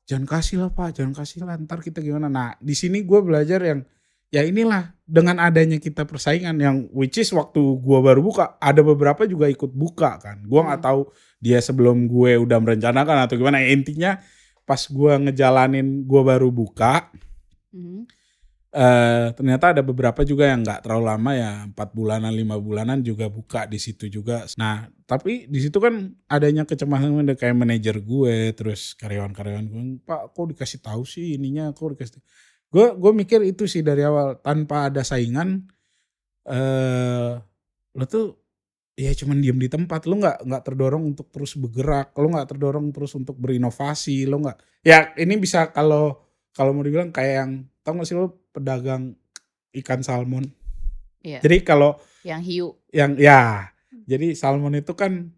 jangan 0.03 0.23
kasih 0.25 0.63
lah 0.63 0.71
pak. 0.71 0.95
Jangan 0.95 1.11
kasih 1.11 1.43
lah. 1.43 1.59
Ntar 1.59 1.83
kita 1.83 1.99
gimana? 1.99 2.31
Nah 2.31 2.55
di 2.57 2.71
sini 2.71 3.03
gue 3.03 3.19
belajar 3.19 3.59
yang 3.59 3.83
ya 4.27 4.47
inilah 4.47 4.95
dengan 5.03 5.39
adanya 5.39 5.75
kita 5.75 6.07
persaingan 6.07 6.55
yang 6.55 6.87
which 6.95 7.19
is 7.19 7.31
waktu 7.35 7.59
gue 7.59 7.99
baru 7.99 8.23
buka 8.23 8.55
ada 8.59 8.79
beberapa 8.79 9.27
juga 9.27 9.51
ikut 9.51 9.71
buka 9.75 10.23
kan. 10.23 10.47
Gue 10.47 10.63
nggak 10.63 10.79
Hmm. 10.81 10.87
tahu 10.87 11.01
dia 11.43 11.59
sebelum 11.59 12.07
gue 12.07 12.39
udah 12.39 12.57
merencanakan 12.63 13.27
atau 13.27 13.35
gimana. 13.35 13.59
Ya, 13.59 13.75
intinya 13.75 14.11
pas 14.63 14.87
gue 14.87 15.13
ngejalanin 15.19 16.07
gue 16.07 16.21
baru 16.23 16.47
buka 16.47 17.11
Hmm. 17.71 18.07
eh 18.67 19.31
ternyata 19.31 19.71
ada 19.71 19.79
beberapa 19.79 20.27
juga 20.27 20.51
yang 20.51 20.59
nggak 20.59 20.83
terlalu 20.83 21.05
lama 21.07 21.31
ya 21.31 21.51
empat 21.71 21.89
bulanan 21.95 22.35
lima 22.35 22.59
bulanan 22.59 22.99
juga 22.99 23.31
buka 23.31 23.63
di 23.63 23.79
situ 23.79 24.11
juga 24.11 24.43
nah 24.59 24.91
tapi 25.07 25.47
di 25.47 25.59
situ 25.63 25.79
kan 25.79 26.11
adanya 26.27 26.67
kecemasan 26.67 27.15
ada 27.23 27.35
kayak 27.39 27.55
manajer 27.55 28.03
gue 28.03 28.51
terus 28.59 28.91
karyawan-karyawan 28.99 29.65
gue 29.71 29.81
pak 30.03 30.35
kok 30.35 30.45
dikasih 30.51 30.79
tahu 30.83 31.03
sih 31.07 31.39
ininya 31.39 31.71
kok 31.71 31.95
dikasih 31.95 32.19
gue 32.67 32.85
gue 32.99 33.11
mikir 33.15 33.39
itu 33.47 33.63
sih 33.71 33.79
dari 33.87 34.03
awal 34.03 34.35
tanpa 34.43 34.91
ada 34.91 34.99
saingan 35.03 35.63
eh 36.47 37.33
lo 37.97 38.05
tuh 38.05 38.35
ya 38.97 39.13
cuman 39.13 39.39
diem 39.39 39.57
di 39.61 39.69
tempat 39.71 40.09
lo 40.09 40.17
nggak 40.17 40.43
nggak 40.43 40.63
terdorong 40.65 41.03
untuk 41.07 41.29
terus 41.29 41.53
bergerak 41.53 42.11
lo 42.17 42.27
nggak 42.33 42.49
terdorong 42.49 42.89
terus 42.91 43.13
untuk 43.15 43.37
berinovasi 43.39 44.25
lo 44.27 44.41
nggak 44.43 44.57
ya 44.83 45.13
ini 45.15 45.37
bisa 45.39 45.69
kalau 45.71 46.26
kalau 46.57 46.73
mau 46.73 46.81
dibilang 46.81 47.13
kayak 47.13 47.33
yang 47.37 47.51
tau 47.79 47.93
gak 47.93 48.03
sih 48.03 48.17
lo 48.17 48.33
pedagang 48.49 49.13
ikan 49.75 50.01
salmon 50.01 50.49
Iya. 51.19 51.39
jadi 51.39 51.61
kalau 51.61 52.01
Yang 52.21 52.41
hiu. 52.43 52.67
yang 52.89 53.13
ya 53.15 53.69
jadi 54.03 54.33
salmon 54.33 54.73
itu 54.75 54.93
kan 54.93 55.29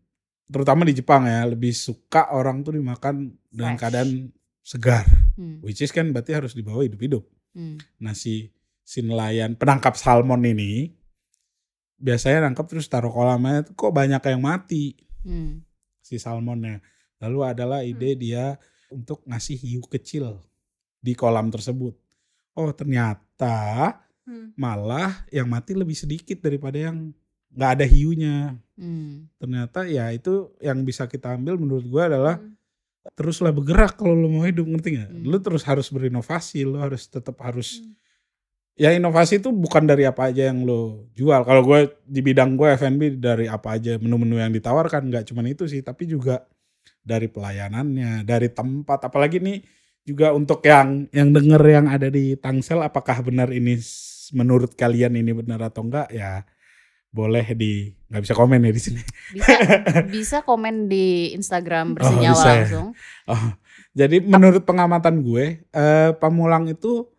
terutama 0.46 0.82
di 0.82 0.94
Jepang 0.94 1.26
ya 1.26 1.44
lebih 1.46 1.72
suka 1.72 2.30
orang 2.30 2.62
tuh 2.62 2.74
dimakan 2.74 3.32
dengan 3.48 3.74
Fresh. 3.74 3.82
keadaan 3.84 4.10
segar 4.62 5.06
Hmm. 5.36 5.60
which 5.60 5.80
is 5.80 5.90
kan 5.90 6.10
berarti 6.10 6.32
harus 6.34 6.52
dibawa 6.52 6.82
hidup-hidup 6.82 7.24
Hmm. 7.52 7.76
nah 7.98 8.14
si 8.14 8.52
si 8.82 9.00
nelayan 9.00 9.54
penangkap 9.54 9.94
salmon 9.94 10.42
ini 10.42 10.94
biasanya 11.96 12.40
nangkap 12.42 12.66
terus 12.66 12.88
taruh 12.88 13.10
kolamnya 13.10 13.62
tuh 13.62 13.74
kok 13.74 13.92
banyak 13.92 14.22
yang 14.22 14.42
mati 14.42 14.96
Hmm. 15.20 15.60
si 16.00 16.16
salmonnya 16.16 16.80
lalu 17.20 17.40
adalah 17.46 17.84
ide 17.84 18.16
dia 18.16 18.56
untuk 18.88 19.20
ngasih 19.24 19.58
hiu 19.58 19.84
kecil 19.84 20.40
di 21.00 21.16
kolam 21.16 21.50
tersebut 21.50 21.96
oh 22.56 22.72
ternyata 22.72 23.98
Hmm. 24.30 24.54
malah 24.54 25.26
yang 25.34 25.50
mati 25.50 25.74
lebih 25.74 25.98
sedikit 25.98 26.38
daripada 26.38 26.78
yang 26.78 27.10
nggak 27.50 27.72
ada 27.82 27.86
hiunya 27.90 28.54
Hmm. 28.78 29.26
ternyata 29.42 29.90
ya 29.90 30.14
itu 30.14 30.54
yang 30.62 30.86
bisa 30.86 31.10
kita 31.10 31.34
ambil 31.34 31.58
menurut 31.58 31.82
gua 31.90 32.06
adalah 32.06 32.38
Hmm. 32.38 32.54
teruslah 33.18 33.50
bergerak 33.50 33.98
kalau 33.98 34.14
lo 34.14 34.30
mau 34.30 34.46
hidup 34.46 34.70
ngerti 34.70 35.02
nggak? 35.02 35.10
Hmm. 35.10 35.24
Lo 35.26 35.42
terus 35.42 35.66
harus 35.66 35.90
berinovasi, 35.90 36.62
lo 36.62 36.78
harus 36.78 37.10
tetap 37.10 37.42
harus 37.42 37.82
Hmm. 37.82 37.98
ya 38.78 38.94
inovasi 38.94 39.42
itu 39.42 39.50
bukan 39.50 39.90
dari 39.90 40.06
apa 40.06 40.30
aja 40.30 40.54
yang 40.54 40.62
lo 40.62 41.10
jual. 41.18 41.42
Kalau 41.42 41.66
gue 41.66 41.90
di 42.06 42.22
bidang 42.22 42.54
gue 42.54 42.70
F&B 42.78 43.18
dari 43.18 43.50
apa 43.50 43.82
aja 43.82 43.98
menu-menu 43.98 44.38
yang 44.38 44.54
ditawarkan 44.54 45.10
nggak 45.10 45.26
cuma 45.26 45.42
itu 45.50 45.66
sih, 45.66 45.82
tapi 45.82 46.06
juga 46.06 46.46
dari 47.02 47.26
pelayanannya, 47.26 48.22
dari 48.24 48.48
tempat. 48.54 49.10
Apalagi 49.10 49.42
nih 49.42 49.58
juga 50.10 50.34
untuk 50.34 50.66
yang 50.66 51.06
yang 51.14 51.30
denger 51.30 51.62
yang 51.62 51.86
ada 51.86 52.10
di 52.10 52.34
Tangsel, 52.34 52.82
apakah 52.82 53.22
benar 53.22 53.54
ini 53.54 53.78
menurut 54.34 54.74
kalian 54.74 55.14
ini 55.14 55.32
benar 55.38 55.62
atau 55.70 55.86
enggak? 55.86 56.10
Ya 56.10 56.44
boleh 57.10 57.42
di 57.58 57.98
nggak 58.10 58.22
bisa 58.22 58.34
komen 58.38 58.66
ya 58.66 58.72
di 58.74 58.82
sini. 58.82 59.02
Bisa 59.34 59.54
bisa 60.14 60.38
komen 60.46 60.86
di 60.86 61.34
Instagram 61.34 61.98
bersenyawa 61.98 62.34
bisa 62.38 62.50
ya. 62.50 62.54
langsung. 62.62 62.88
Oh, 63.26 63.46
jadi 63.94 64.22
menurut 64.22 64.62
pengamatan 64.66 65.26
gue, 65.26 65.66
eh, 65.66 66.10
Pamulang 66.22 66.70
itu 66.70 67.10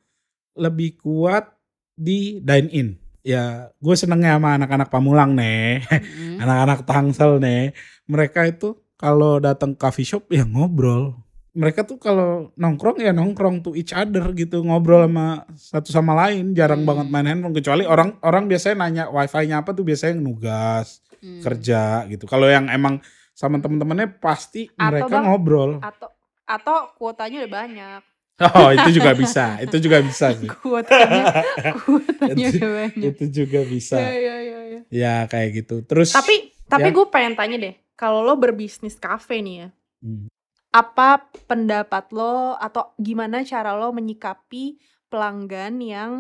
lebih 0.55 0.99
kuat 0.99 1.51
di 1.99 2.39
dine 2.43 2.71
in. 2.71 2.89
Ya, 3.21 3.69
gue 3.77 3.95
senengnya 3.99 4.39
sama 4.39 4.57
anak-anak 4.57 4.89
Pamulang 4.89 5.35
nih, 5.37 5.83
Hmm. 5.91 6.39
anak-anak 6.43 6.87
Tangsel 6.87 7.43
nih. 7.43 7.75
Mereka 8.07 8.47
itu 8.49 8.79
kalau 8.95 9.43
datang 9.43 9.75
coffee 9.75 10.07
shop 10.07 10.31
ya 10.31 10.47
ngobrol. 10.47 11.19
Mereka 11.51 11.83
tuh 11.83 11.99
kalau 11.99 12.55
nongkrong 12.55 12.99
ya 12.99 13.11
nongkrong 13.11 13.61
to 13.61 13.75
each 13.75 13.91
other 13.91 14.23
gitu, 14.33 14.63
ngobrol 14.63 15.03
sama 15.03 15.27
satu 15.53 15.91
sama 15.91 16.15
lain. 16.17 16.55
Jarang 16.55 16.83
Hmm. 16.83 16.89
banget 16.89 17.07
main 17.09 17.27
handphone 17.27 17.53
kecuali 17.53 17.83
orang 17.83 18.15
orang 18.21 18.47
biasanya 18.47 18.77
nanya 18.79 19.05
wifi-nya 19.07 19.61
apa 19.61 19.71
tuh 19.71 19.83
biasanya 19.83 20.15
nugas, 20.15 21.03
Hmm. 21.19 21.43
kerja 21.43 21.83
gitu. 22.07 22.25
Kalau 22.25 22.47
yang 22.47 22.67
emang 22.67 23.03
sama 23.33 23.57
temen-temennya 23.57 24.17
pasti 24.17 24.71
Atau 24.71 24.85
mereka 24.87 25.11
Bang, 25.11 25.25
ngobrol. 25.27 25.71
atau 25.81 26.09
atau 26.45 26.77
kuotanya 26.95 27.43
udah 27.43 27.53
banyak 27.57 28.01
Oh 28.41 28.69
itu 28.71 28.89
juga 28.97 29.13
bisa, 29.13 29.61
itu 29.61 29.77
juga 29.79 29.99
bisa 30.01 30.33
sih. 30.33 30.49
kuotanya 30.51 31.25
kuotanya 31.83 32.35
Itu- 32.41 32.57
udah 32.57 32.71
banyak 32.75 33.05
Itu 33.11 33.25
juga 33.29 33.61
bisa. 33.65 33.97
ya 33.97 34.13
ya 34.13 34.37
ya, 34.39 34.59
ya. 34.65 34.81
Ya 34.89 35.15
kayak 35.27 35.51
gitu. 35.57 35.83
Terus 35.83 36.11
tapi 36.11 36.51
tapi 36.65 36.89
Ya. 36.89 36.95
gue 36.95 37.07
pengen 37.07 37.35
tanya 37.35 37.57
deh 37.59 37.75
kalau 37.93 38.23
lo 38.23 38.35
berbisnis 38.35 38.95
kafe 38.97 39.41
nih 39.41 39.57
ya 39.57 39.69
Hmm. 40.01 40.31
Apa 40.71 41.27
pendapat 41.45 42.15
lo 42.15 42.55
atau 42.55 42.95
gimana 42.97 43.43
cara 43.43 43.75
lo 43.75 43.91
menyikapi 43.91 44.79
pelanggan 45.11 45.83
yang 45.83 46.11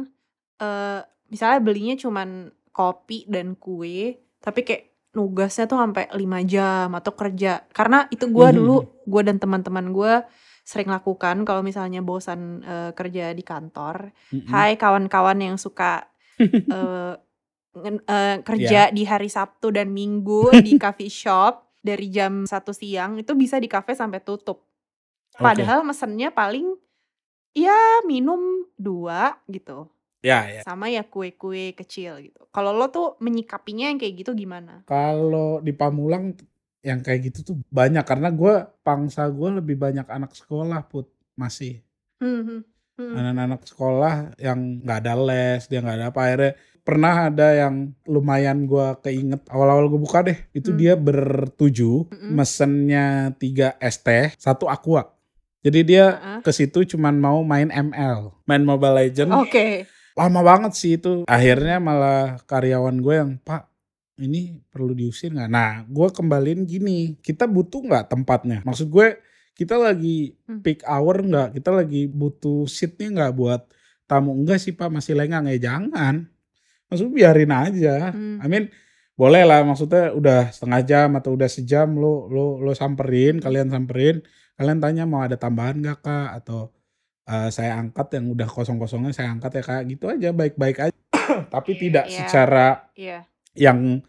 eh 0.58 1.00
misalnya 1.30 1.62
belinya 1.62 1.94
cuman 1.94 2.28
kopi 2.70 3.30
dan 3.30 3.54
kue 3.54 4.18
tapi 4.42 4.60
kayak 4.60 4.90
nugasnya 5.14 5.66
tuh 5.66 5.78
sampai 5.78 6.10
5 6.10 6.42
jam 6.42 6.90
atau 6.90 7.14
kerja 7.14 7.62
karena 7.70 8.10
itu 8.10 8.26
gua 8.26 8.50
Mhm. 8.50 8.56
dulu 8.56 8.76
gue 9.06 9.22
dan 9.22 9.38
teman-teman 9.38 9.90
gue 9.90 10.14
sering 10.62 10.86
lakukan 10.86 11.42
kalau 11.42 11.62
misalnya 11.62 11.98
bosan 11.98 12.62
eh, 12.62 12.90
kerja 12.92 13.30
di 13.30 13.42
kantor 13.42 14.10
Mm-mm. 14.30 14.46
Hai 14.46 14.74
kawan-kawan 14.74 15.38
yang 15.40 15.56
suka 15.58 16.06
ngen- 17.74 18.02
eh, 18.04 18.36
kerja 18.42 18.90
di 18.90 19.02
hari 19.02 19.26
Sabtu 19.26 19.70
dan 19.70 19.90
Minggu 19.90 20.50
di 20.58 20.74
coffee 20.82 21.10
shop 21.10 21.69
dari 21.80 22.12
jam 22.12 22.44
1 22.44 22.52
siang 22.76 23.20
itu 23.20 23.32
bisa 23.32 23.56
di 23.56 23.68
kafe 23.68 23.96
sampai 23.96 24.20
tutup. 24.20 24.68
Padahal 25.36 25.80
mesennya 25.82 26.28
paling 26.28 26.76
ya 27.56 28.04
minum 28.04 28.68
dua 28.76 29.40
gitu. 29.48 29.88
Ya 30.20 30.44
ya. 30.44 30.60
Sama 30.60 30.92
ya 30.92 31.00
kue-kue 31.00 31.72
kecil 31.72 32.20
gitu. 32.28 32.44
Kalau 32.52 32.76
lo 32.76 32.92
tuh 32.92 33.16
menyikapinya 33.24 33.88
yang 33.88 33.96
kayak 33.96 34.14
gitu 34.20 34.36
gimana? 34.36 34.84
Kalau 34.84 35.64
di 35.64 35.72
Pamulang 35.72 36.36
yang 36.80 37.00
kayak 37.04 37.32
gitu 37.32 37.38
tuh 37.52 37.56
banyak 37.68 38.04
karena 38.04 38.28
gue 38.32 38.54
pangsa 38.80 39.28
gue 39.28 39.60
lebih 39.60 39.76
banyak 39.76 40.08
anak 40.08 40.32
sekolah 40.32 40.80
put 40.88 41.12
masih 41.36 41.84
hmm, 42.20 42.64
anak-anak 42.96 43.62
sekolah 43.68 44.14
yang 44.40 44.80
nggak 44.80 44.98
ada 45.04 45.14
les 45.20 45.62
dia 45.68 45.84
nggak 45.84 45.96
ada 46.00 46.06
apa 46.08 46.20
akhirnya 46.24 46.52
pernah 46.80 47.28
ada 47.28 47.48
yang 47.56 47.74
lumayan 48.04 48.64
gue 48.64 48.86
keinget 49.00 49.42
awal-awal 49.46 49.86
gue 49.86 50.00
buka 50.00 50.20
deh 50.22 50.38
itu 50.50 50.70
Hmm. 50.70 50.78
dia 50.78 50.94
bertujuh 50.94 52.06
Mm-mm. 52.06 52.32
mesennya 52.32 53.06
tiga 53.36 53.76
es 53.78 53.96
teh 53.96 54.32
satu 54.34 54.66
aqua 54.66 55.12
jadi 55.60 55.80
dia 55.80 56.04
Heeh. 56.10 56.40
ke 56.40 56.50
situ 56.50 56.84
cuman 56.86 57.14
mau 57.14 57.40
main 57.42 57.68
ML 57.68 58.32
main 58.44 58.62
Mobile 58.62 58.96
Legend 58.98 59.30
Oke. 59.36 59.84
lama 60.12 60.40
banget 60.40 60.72
sih 60.72 60.96
itu 60.96 61.22
akhirnya 61.24 61.76
malah 61.76 62.40
karyawan 62.44 62.96
gue 62.96 63.14
yang 63.14 63.30
pak 63.38 63.68
ini 64.16 64.60
perlu 64.66 64.92
diusir 64.92 65.30
nggak 65.30 65.48
nah 65.48 65.80
gue 65.82 66.08
kembaliin 66.10 66.64
gini 66.64 67.16
kita 67.18 67.44
butuh 67.44 67.80
nggak 67.82 68.08
tempatnya 68.08 68.60
maksud 68.62 68.88
gue 68.88 69.16
kita 69.52 69.76
lagi 69.76 70.32
Hmm. 70.44 70.60
peak 70.60 70.80
hour 70.82 71.20
nggak 71.20 71.48
kita 71.54 71.70
lagi 71.70 72.02
butuh 72.06 72.64
seatnya 72.64 73.08
nggak 73.10 73.32
buat 73.34 73.62
tamu 74.04 74.34
enggak 74.34 74.58
sih 74.58 74.72
pak 74.72 74.88
masih 74.88 75.14
lengang 75.14 75.46
ya 75.46 75.70
jangan 75.70 76.26
maksud 76.90 77.08
biarin 77.08 77.48
aja 77.48 78.10
Hmm. 78.10 78.42
I 78.42 78.46
mean 78.46 78.64
boleh 79.14 79.44
lah 79.44 79.62
maksudnya 79.62 80.10
udah 80.10 80.48
setengah 80.48 80.80
jam 80.82 81.08
atau 81.14 81.32
udah 81.32 81.46
sejam 81.46 81.92
lo 81.92 82.26
lo 82.26 82.58
lo 82.58 82.72
samperin 82.72 83.36
kalian 83.36 83.68
samperin 83.68 84.24
kalian 84.56 84.78
tanya 84.78 85.04
mau 85.04 85.20
ada 85.20 85.36
tambahan 85.36 85.76
gak 85.78 86.00
kak 86.00 86.28
atau 86.36 86.72
eh, 87.24 87.48
saya 87.48 87.76
angkat 87.76 88.16
yang 88.16 88.32
udah 88.32 88.48
kosong-kosongnya 88.48 89.12
saya 89.12 89.28
angkat 89.30 89.60
ya 89.60 89.62
kak 89.62 89.82
gitu 89.86 90.04
aja 90.08 90.28
baik-baik 90.32 90.76
aja 90.82 90.98
tapi 91.54 91.76
tidak 91.76 92.08
Iya. 92.08 92.16
secara 92.18 92.66
Iya. 92.96 93.18
yang 93.54 94.00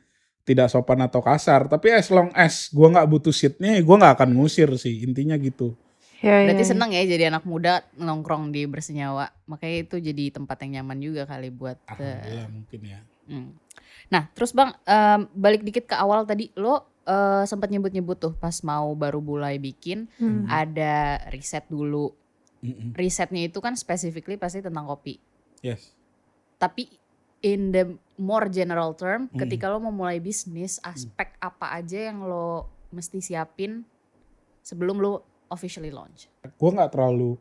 tidak 0.41 0.67
sopan 0.67 0.97
atau 0.99 1.21
kasar 1.21 1.67
tapi 1.67 1.91
as 1.91 2.09
long 2.09 2.31
as 2.33 2.71
gua 2.71 2.89
nggak 2.89 3.07
butuh 3.07 3.29
seatnya 3.29 3.77
ya 3.77 3.81
gua 3.83 3.99
nggak 3.99 4.15
akan 4.15 4.29
ngusir 4.33 4.73
sih 4.75 5.05
intinya 5.05 5.35
gitu 5.37 5.75
Ya, 6.21 6.45
Berarti 6.45 6.61
ya, 6.61 6.65
ya. 6.65 6.71
seneng 6.77 6.89
ya 6.93 7.01
jadi 7.01 7.23
anak 7.33 7.49
muda 7.49 7.81
nongkrong 7.97 8.53
di 8.53 8.69
bersenyawa. 8.69 9.33
Makanya 9.49 9.77
itu 9.89 9.95
jadi 9.97 10.29
tempat 10.29 10.61
yang 10.61 10.85
nyaman 10.85 11.01
juga 11.01 11.25
kali 11.25 11.49
buat 11.49 11.81
eh, 11.81 11.97
alhamdulillah 11.97 12.47
mungkin 12.49 12.81
ya 12.85 12.99
Hmm. 13.21 13.55
Nah, 14.11 14.27
terus 14.35 14.51
Bang, 14.51 14.75
em, 14.83 15.29
balik 15.31 15.63
dikit 15.63 15.87
ke 15.87 15.95
awal 15.95 16.25
tadi, 16.25 16.51
lo 16.53 16.83
eh, 17.01 17.45
sempat 17.47 17.71
nyebut-nyebut 17.71 18.17
tuh 18.19 18.33
pas 18.35 18.53
mau 18.61 18.91
baru 18.93 19.23
mulai 19.23 19.55
bikin 19.57 20.05
Hmm. 20.19 20.45
ada 20.45 21.21
riset 21.31 21.63
dulu. 21.65 22.11
Mm-mm. 22.61 22.93
Risetnya 22.93 23.47
itu 23.47 23.57
kan 23.57 23.73
specifically 23.73 24.37
pasti 24.37 24.61
tentang 24.61 24.85
kopi. 24.85 25.17
Yes. 25.65 25.95
Tapi 26.59 26.91
in 27.41 27.73
the 27.73 27.97
more 28.21 28.45
general 28.51 28.93
term, 28.93 29.25
Hmm. 29.31 29.41
ketika 29.41 29.65
lo 29.65 29.79
mau 29.79 29.89
mulai 29.89 30.21
bisnis, 30.21 30.77
aspek 30.83 31.33
apa 31.39 31.73
aja 31.73 32.11
yang 32.11 32.21
lo 32.21 32.67
mesti 32.91 33.17
siapin 33.17 33.81
sebelum 34.61 35.01
lo 35.01 35.25
officially 35.51 35.91
launch? 35.91 36.31
Gue 36.55 36.71
nggak 36.71 36.95
terlalu 36.95 37.35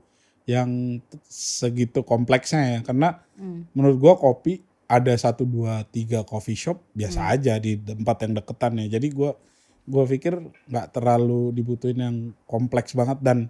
yang 0.49 0.99
segitu 1.31 2.03
kompleksnya 2.03 2.63
ya, 2.75 2.81
karena 2.83 3.23
Hmm. 3.39 3.71
menurut 3.73 3.97
gua 3.97 4.15
kopi 4.19 4.61
ada 4.91 5.15
satu 5.15 5.47
dua 5.47 5.87
tiga 5.87 6.27
coffee 6.27 6.59
shop 6.59 6.83
biasa 6.93 7.23
Hmm. 7.23 7.33
aja 7.39 7.55
di 7.57 7.79
tempat 7.79 8.27
yang 8.27 8.35
deketan 8.35 8.83
ya. 8.83 8.99
Jadi 8.99 9.15
gua 9.15 9.39
gua 9.87 10.05
pikir 10.05 10.43
nggak 10.67 10.87
terlalu 10.91 11.55
dibutuhin 11.55 11.99
yang 12.03 12.17
kompleks 12.45 12.93
banget 12.99 13.23
dan 13.23 13.47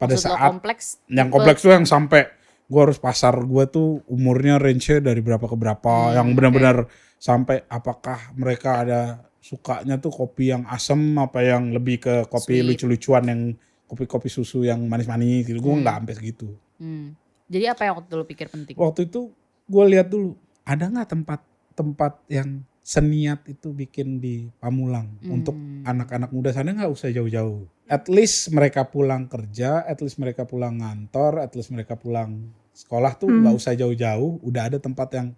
pada 0.00 0.16
Maksud 0.16 0.24
saat 0.32 0.48
kompleks, 0.56 0.84
yang 1.12 1.28
kompleks 1.28 1.60
tuh 1.60 1.72
yang 1.76 1.84
sampai 1.84 2.32
gua 2.64 2.88
harus 2.88 2.96
pasar 2.96 3.36
gua 3.44 3.68
tuh 3.68 4.00
umurnya 4.08 4.56
range 4.56 5.04
dari 5.04 5.20
berapa 5.20 5.44
ke 5.44 5.56
berapa 5.58 5.92
Hmm, 5.92 6.14
yang 6.16 6.28
benar-benar 6.32 6.88
sampai 7.20 7.66
apakah 7.68 8.32
mereka 8.38 8.88
ada 8.88 9.00
sukanya 9.44 10.00
tuh 10.00 10.10
kopi 10.10 10.50
yang 10.54 10.64
asem 10.66 10.96
apa 11.20 11.44
yang 11.44 11.76
lebih 11.76 12.00
ke 12.00 12.14
kopi 12.32 12.64
lucu-lucuan 12.64 13.24
yang 13.28 13.42
kopi-kopi 13.88 14.28
susu 14.28 14.62
yang 14.62 14.84
manis-manis 14.84 15.48
gitu. 15.48 15.58
Gua 15.58 15.74
Hmm. 15.74 15.82
nggak 15.82 15.96
sampai 15.98 16.14
segitu. 16.14 16.48
Hmm. 16.76 17.16
Jadi 17.48 17.64
apa 17.64 17.82
yang 17.82 17.94
waktu 17.96 18.12
lo 18.12 18.22
pikir 18.22 18.46
penting? 18.46 18.76
waktu 18.76 19.08
itu 19.08 19.32
gue 19.64 19.84
lihat 19.88 20.08
dulu 20.08 20.36
ada 20.62 20.84
nggak 20.84 21.08
tempat-tempat 21.08 22.12
yang 22.28 22.60
seniat 22.80 23.44
itu 23.44 23.72
bikin 23.72 24.16
di 24.16 24.48
Pamulang 24.56 25.16
untuk 25.22 25.52
Hmm. 25.52 25.84
anak-anak 25.84 26.28
muda 26.28 26.52
sana 26.52 26.72
nggak 26.72 26.88
usah 26.88 27.08
jauh-jauh. 27.08 27.68
At 27.84 28.08
least 28.08 28.48
mereka 28.48 28.84
pulang 28.84 29.28
kerja, 29.28 29.80
at 29.80 30.00
least 30.00 30.16
mereka 30.16 30.44
pulang 30.44 30.80
ngantor, 30.80 31.40
at 31.40 31.52
least 31.52 31.68
mereka 31.68 31.96
pulang 31.96 32.48
sekolah 32.72 33.16
tuh 33.16 33.28
Hmm. 33.28 33.44
nggak 33.44 33.56
usah 33.56 33.72
jauh-jauh. 33.72 34.40
Udah 34.40 34.68
ada 34.68 34.76
tempat 34.76 35.08
yang 35.12 35.28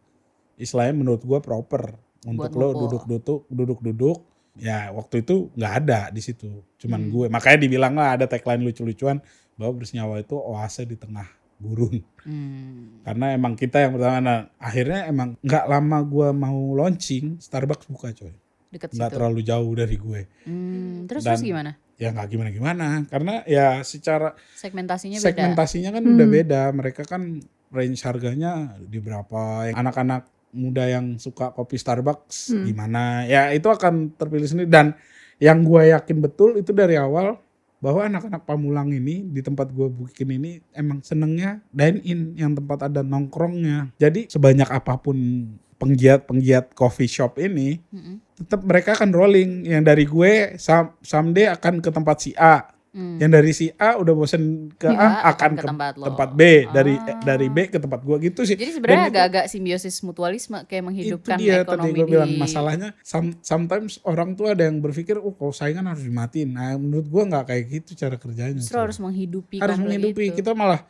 istilahnya 0.54 0.94
menurut 0.94 1.22
gue 1.22 1.38
proper 1.38 1.94
untuk 2.22 2.50
Buat 2.50 2.54
lo 2.54 2.68
duduk-duduk, 2.76 3.46
duduk-duduk. 3.48 4.18
Ya 4.60 4.92
waktu 4.92 5.20
itu 5.20 5.48
nggak 5.52 5.72
ada 5.78 6.00
di 6.08 6.20
situ, 6.20 6.48
cuman 6.76 7.00
Hmm. 7.00 7.10
gue. 7.10 7.26
Makanya 7.28 7.58
dibilang 7.58 7.94
lah 7.94 8.14
ada 8.14 8.24
tagline 8.24 8.60
lucu-lucuan 8.60 9.18
bahwa 9.54 9.72
Bernyawa 9.74 10.16
itu 10.18 10.36
oase 10.36 10.84
di 10.84 10.94
tengah 10.94 11.24
gurun 11.56 12.00
Hmm. 12.20 13.00
karena 13.02 13.32
emang 13.32 13.52
kita 13.52 13.76
yang 13.78 13.92
pertama 13.92 14.16
nah, 14.18 14.38
akhirnya 14.56 15.04
emang 15.04 15.36
nggak 15.38 15.64
lama 15.66 15.98
gua 16.02 16.28
mau 16.30 16.56
launching 16.72 17.36
Starbucks 17.36 17.84
buka 17.86 18.12
coy 18.12 18.32
Deket 18.70 18.88
nggak 18.90 19.08
situ. 19.08 19.16
terlalu 19.18 19.40
jauh 19.42 19.72
dari 19.74 19.96
gue 19.96 20.20
Hmm. 20.44 21.04
Terus 21.04 21.20
Dan- 21.20 21.36
terus 21.36 21.44
gimana? 21.44 21.76
ya 21.96 22.08
nggak 22.10 22.28
gimana 22.28 22.48
gimana 22.48 22.86
karena 23.06 23.44
ya 23.44 23.66
secara 23.82 24.32
Segmentasinya 24.56 25.18
beda. 25.18 25.28
segmentasinya 25.28 25.90
kan 25.92 26.00
Hmm. 26.02 26.12
udah 26.16 26.28
beda 26.30 26.62
mereka 26.72 27.02
kan 27.04 27.22
range 27.68 28.00
harganya 28.00 28.52
di 28.80 28.96
berapa 28.96 29.40
yang 29.68 29.76
anak-anak 29.78 30.22
muda 30.50 30.84
yang 30.84 31.16
suka 31.16 31.50
kopi 31.50 31.76
Starbucks 31.76 32.52
Hmm. 32.52 32.64
gimana? 32.64 33.24
Ya 33.24 33.50
itu 33.50 33.66
akan 33.66 34.14
terpilih 34.14 34.46
sendiri. 34.46 34.68
Dan 34.68 34.94
yang 35.38 35.62
gue 35.62 35.90
yakin 35.90 36.20
betul 36.20 36.56
itu 36.56 36.70
dari 36.70 36.94
awal 36.94 37.40
bahwa 37.80 38.04
anak-anak 38.04 38.44
Pamulang 38.44 38.92
ini 38.92 39.24
di 39.24 39.40
tempat 39.40 39.72
gue 39.72 39.88
bikin 39.88 40.36
ini 40.36 40.60
emang 40.70 41.00
senengnya 41.00 41.64
dine 41.70 42.00
in 42.04 42.20
yang 42.36 42.52
tempat 42.52 42.86
ada 42.86 43.00
nongkrongnya. 43.00 43.96
Jadi 43.96 44.28
sebanyak 44.28 44.68
apa 44.68 45.00
pun 45.00 45.16
penggiat-penggiat 45.80 46.76
coffee 46.76 47.08
shop 47.08 47.40
ini 47.40 47.80
Mm-mm. 47.88 48.20
tetap 48.36 48.60
mereka 48.62 48.92
akan 48.92 49.10
rolling. 49.10 49.64
Yang 49.64 49.82
dari 49.82 50.04
gue 50.04 50.32
sam- 50.60 50.92
someday 51.00 51.48
akan 51.48 51.80
ke 51.80 51.88
tempat 51.88 52.16
si 52.20 52.30
A 52.36 52.68
Hmm. 52.90 53.16
yang 53.16 53.30
dari 53.30 53.50
si 53.50 53.70
A 53.72 53.94
udah 53.94 54.10
bosen 54.10 54.66
ke 54.72 54.84
Ya, 54.84 54.98
A 55.22 55.30
akan 55.30 55.50
ke 55.52 55.62
tempat 55.62 55.94
lo. 55.94 56.10
tempat 56.10 56.34
B 56.34 56.40
dari 56.68 56.94
Ah. 56.96 57.22
dari 57.22 57.46
B 57.46 57.66
ke 57.66 57.78
tempat 57.78 58.00
gua 58.00 58.18
gitu 58.18 58.42
sih 58.42 58.52
Jadi 58.52 58.72
sebenarnya 58.72 58.98
itu- 59.00 59.10
agak-agak 59.12 59.44
simbiosis 59.46 59.94
mutualisme 60.00 60.58
kayak 60.60 60.74
itu 60.74 60.86
menghidupkan 61.14 61.36
dia 61.36 61.52
tadi 61.56 61.64
ekonomi 61.64 61.90
gue 61.92 62.02
di 62.02 62.10
bilang 62.10 62.30
masalahnya 62.34 62.88
some- 63.00 63.38
sometimes 63.40 64.02
orang 64.02 64.34
tuh 64.34 64.48
ada 64.48 64.64
yang 64.64 64.78
berpikir 64.78 65.16
oh 65.16 65.30
kalau 65.30 65.50
saingan 65.50 65.86
harus 65.86 66.02
dimatiin 66.02 66.50
nah 66.50 66.74
menurut 66.74 67.06
gua 67.06 67.22
nggak 67.24 67.44
kayak 67.46 67.64
gitu 67.70 67.94
cara 67.96 68.16
kerjanya 68.16 68.58
justru 68.58 68.74
harus 68.76 68.98
menghidupi 68.98 69.56
harus 69.56 69.78
menghidupi 69.78 70.24
itu. 70.26 70.36
kita 70.36 70.50
malah 70.52 70.82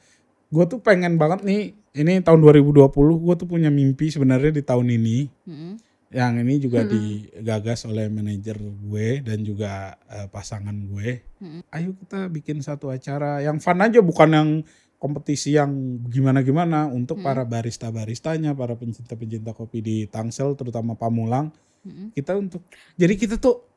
gue 0.49 0.65
tuh 0.67 0.79
pengen 0.79 1.15
banget 1.15 1.41
nih 1.43 1.63
ini 1.93 2.13
tahun 2.21 2.41
2020 2.41 2.89
gue 3.19 3.35
tuh 3.37 3.47
punya 3.47 3.69
mimpi 3.69 4.09
sebenarnya 4.09 4.51
di 4.51 4.63
tahun 4.63 4.89
ini 4.91 5.29
Mm-mm. 5.45 5.73
Yang 6.11 6.43
ini 6.43 6.59
juga 6.59 6.83
Mm-mm. 6.83 6.91
digagas 6.91 7.87
oleh 7.87 8.11
manajer 8.11 8.59
gue 8.59 9.23
dan 9.23 9.47
juga 9.47 9.95
eh, 10.11 10.27
pasangan 10.27 10.75
gue. 10.75 11.23
Mm-mm. 11.39 11.63
Ayo 11.71 11.95
kita 11.95 12.27
bikin 12.27 12.59
satu 12.67 12.91
acara 12.91 13.39
yang 13.39 13.63
fun 13.63 13.79
aja, 13.79 14.03
bukan 14.03 14.31
yang 14.35 14.51
kompetisi 14.99 15.55
yang 15.55 16.03
gimana-gimana 16.11 16.91
untuk 16.91 17.23
Mm-mm. 17.23 17.27
para 17.31 17.47
barista-baristanya, 17.47 18.59
para 18.59 18.75
pencinta-pencinta 18.75 19.55
kopi 19.55 19.79
di 19.81 19.97
Tangsel, 20.11 20.59
terutama 20.59 20.99
Pamulang. 20.99 21.55
Mm-mm. 21.87 22.11
Kita 22.11 22.35
untuk, 22.35 22.67
jadi 22.99 23.15
kita 23.15 23.39
tuh 23.39 23.71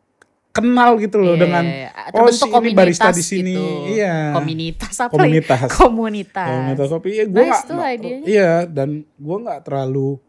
kenal 0.54 1.02
gitu 1.02 1.18
loh 1.18 1.34
Iya, 1.34 1.42
dengan 1.42 1.66
iya, 1.66 1.90
iya. 1.90 2.14
oh 2.14 2.30
si 2.30 2.46
ini 2.46 2.78
barista 2.78 3.10
di 3.10 3.26
sini, 3.26 3.58
gitu. 3.58 3.94
iya. 3.94 4.34
Komunitas 4.38 4.96
apa 5.02 5.10
ya? 5.10 5.18
Komunitas. 5.18 5.70
Komunitas. 5.70 6.50
Komunitas 6.50 6.88
kopi. 6.94 7.08
Iya, 7.14 7.26
gua 7.30 7.42
Nice 7.46 7.66
idenya. 7.94 8.26
Iya, 8.26 8.52
dan 8.70 8.90
gua 9.18 9.38
nggak 9.42 9.62
terlalu 9.66 10.22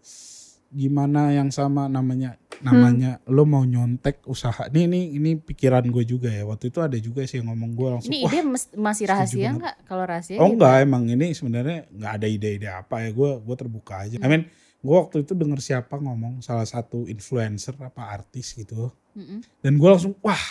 gimana 0.75 1.31
yang 1.31 1.55
sama 1.55 1.87
namanya 1.87 2.35
namanya 2.59 3.23
lo 3.31 3.47
mau 3.47 3.63
nyontek 3.63 4.27
usaha. 4.27 4.67
Ini 4.67 4.91
ini 4.91 5.01
ini 5.15 5.31
pikiran 5.39 5.87
gue 5.87 6.03
juga 6.03 6.35
ya. 6.35 6.43
Waktu 6.43 6.75
itu 6.75 6.79
ada 6.83 6.99
juga 6.99 7.23
sih 7.25 7.39
yang 7.39 7.55
ngomong 7.55 7.71
gue 7.79 7.89
langsung 7.95 8.11
Ini 8.11 8.19
ide 8.27 8.41
masih 8.75 9.07
rahasia 9.07 9.55
nggak? 9.55 9.87
Kalau 9.87 10.03
rahasia 10.03 10.43
oh 10.43 10.51
gimana? 10.51 10.55
enggak 10.59 10.75
emang 10.83 11.03
ini 11.07 11.27
sebenarnya 11.31 11.79
nggak 11.95 12.13
ada 12.19 12.27
ide-ide 12.27 12.69
apa 12.69 13.07
ya. 13.07 13.15
Gue 13.15 13.39
gue 13.39 13.57
terbuka 13.57 13.95
aja. 14.03 14.19
I 14.19 14.27
mean 14.27 14.51
gue 14.85 14.97
waktu 14.99 15.23
itu 15.23 15.33
denger 15.33 15.63
siapa 15.63 15.95
ngomong 15.97 16.43
salah 16.43 16.67
satu 16.67 17.07
influencer 17.07 17.79
apa 17.81 18.11
artis 18.11 18.53
gitu. 18.53 18.91
Mm-mm. 19.15 19.47
dan 19.63 19.79
gue 19.79 19.89
langsung 19.89 20.19
wah 20.27 20.43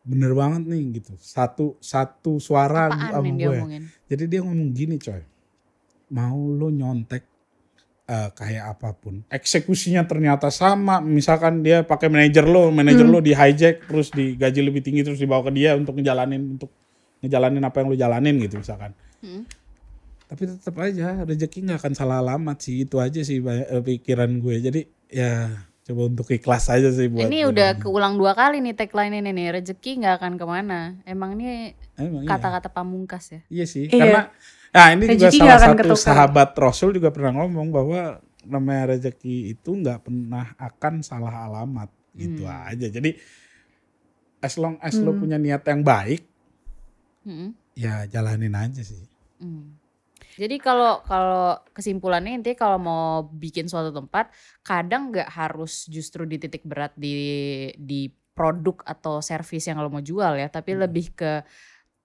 bener 0.00 0.32
banget 0.32 0.64
nih 0.64 0.98
gitu. 0.98 1.12
Satu 1.20 1.76
satu 1.78 2.40
suara 2.40 2.88
Apaan 2.88 3.12
sama 3.12 3.30
gue 3.30 3.36
diomongin? 3.36 3.82
jadi 4.08 4.24
dia 4.24 4.40
ngomong 4.40 4.70
gini 4.72 4.96
coy, 4.96 5.22
mau 6.10 6.40
lo 6.40 6.72
nyontek 6.72 7.29
eh, 8.10 8.28
kayak 8.34 8.64
apa 8.74 8.90
pun, 8.98 9.22
eksekusinya 9.30 10.02
ternyata 10.02 10.50
sama. 10.50 10.98
Misalkan 10.98 11.62
dia 11.62 11.86
pakai 11.86 12.10
manajer 12.10 12.42
lo, 12.42 12.74
manajer 12.74 13.06
Hmm. 13.06 13.14
lo 13.14 13.22
di 13.22 13.30
hijack, 13.30 13.86
terus 13.86 14.10
digaji 14.10 14.60
lebih 14.66 14.82
tinggi, 14.82 15.06
terus 15.06 15.22
dibawa 15.22 15.46
ke 15.46 15.54
dia 15.54 15.78
untuk 15.78 15.94
ngejalanin 15.94 16.58
untuk 16.58 16.74
ngejalanin 17.22 17.62
apa 17.62 17.76
yang 17.78 17.86
lo 17.92 17.96
jalanin 17.96 18.34
gitu 18.42 18.58
misalkan. 18.58 18.90
Mm. 19.22 19.44
Tapi 20.26 20.42
tetap 20.46 20.74
aja 20.78 21.22
rezeki 21.22 21.58
nggak 21.68 21.78
akan 21.84 21.92
salah 21.92 22.18
alamat 22.18 22.58
sih 22.62 22.82
itu 22.82 22.96
aja 22.98 23.20
sih 23.20 23.38
eh, 23.38 23.82
pikiran 23.82 24.30
gue. 24.40 24.56
Jadi 24.58 24.80
ya 25.10 25.50
coba 25.84 26.06
untuk 26.06 26.30
ikhlas 26.30 26.70
aja 26.70 26.88
sih 26.88 27.10
buat. 27.10 27.26
Ini 27.26 27.50
udah 27.50 27.76
keulang 27.82 28.14
dua 28.14 28.32
kali 28.32 28.62
nih 28.62 28.78
tagline 28.78 29.20
ini 29.20 29.30
nih 29.34 29.58
rezeki 29.58 30.00
nggak 30.00 30.14
akan 30.22 30.32
ke 30.38 30.46
mana. 30.46 30.96
Emang 31.04 31.34
ini 31.34 31.74
Emang 31.98 32.22
iya. 32.24 32.30
kata-kata 32.30 32.70
pamungkas 32.70 33.34
ya. 33.34 33.40
Iya 33.50 33.66
sih, 33.68 33.84
Iya. 33.90 33.98
karena 34.00 34.22
nah 34.70 34.86
ini 34.90 35.04
juga 35.10 35.28
Rezeki 35.28 35.36
salah 35.36 35.46
nggak 35.46 35.58
akan 35.58 35.72
satu 35.74 35.80
ketukar. 35.82 36.04
sahabat 36.06 36.50
Rasul 36.54 36.90
juga 36.94 37.10
pernah 37.10 37.32
ngomong 37.36 37.68
bahwa 37.70 38.00
namanya 38.42 38.94
rezeki 38.94 39.52
itu 39.52 39.70
nggak 39.74 40.00
pernah 40.02 40.54
akan 40.56 41.02
salah 41.02 41.44
alamat 41.44 41.90
gitu 42.14 42.46
Hmm. 42.46 42.66
aja. 42.66 42.86
Jadi 42.88 43.10
as 44.40 44.54
long 44.56 44.78
as 44.80 44.96
lo 44.96 45.12
Hmm. 45.12 45.20
punya 45.20 45.36
niat 45.36 45.60
yang 45.66 45.82
baik, 45.82 46.22
Mm-mm. 47.22 47.52
ya 47.74 48.06
jalanin 48.06 48.54
aja 48.54 48.80
sih. 48.80 49.04
Mm. 49.38 49.76
Jadi 50.38 50.56
kalau 50.56 51.04
kalau 51.04 51.60
kesimpulannya 51.74 52.40
intinya 52.40 52.56
kalau 52.56 52.78
mau 52.80 53.04
bikin 53.26 53.68
suatu 53.68 53.92
tempat 53.92 54.32
kadang 54.62 55.12
nggak 55.12 55.28
harus 55.28 55.84
justru 55.86 56.24
di 56.24 56.40
titik 56.40 56.64
berat 56.64 56.96
di 56.96 57.12
di 57.76 58.08
produk 58.32 58.80
atau 58.86 59.20
servis 59.20 59.68
yang 59.68 59.76
lo 59.76 59.92
mau 59.92 60.00
jual 60.00 60.40
ya, 60.40 60.48
tapi 60.48 60.72
Hmm. 60.72 60.80
lebih 60.80 61.12
ke 61.12 61.44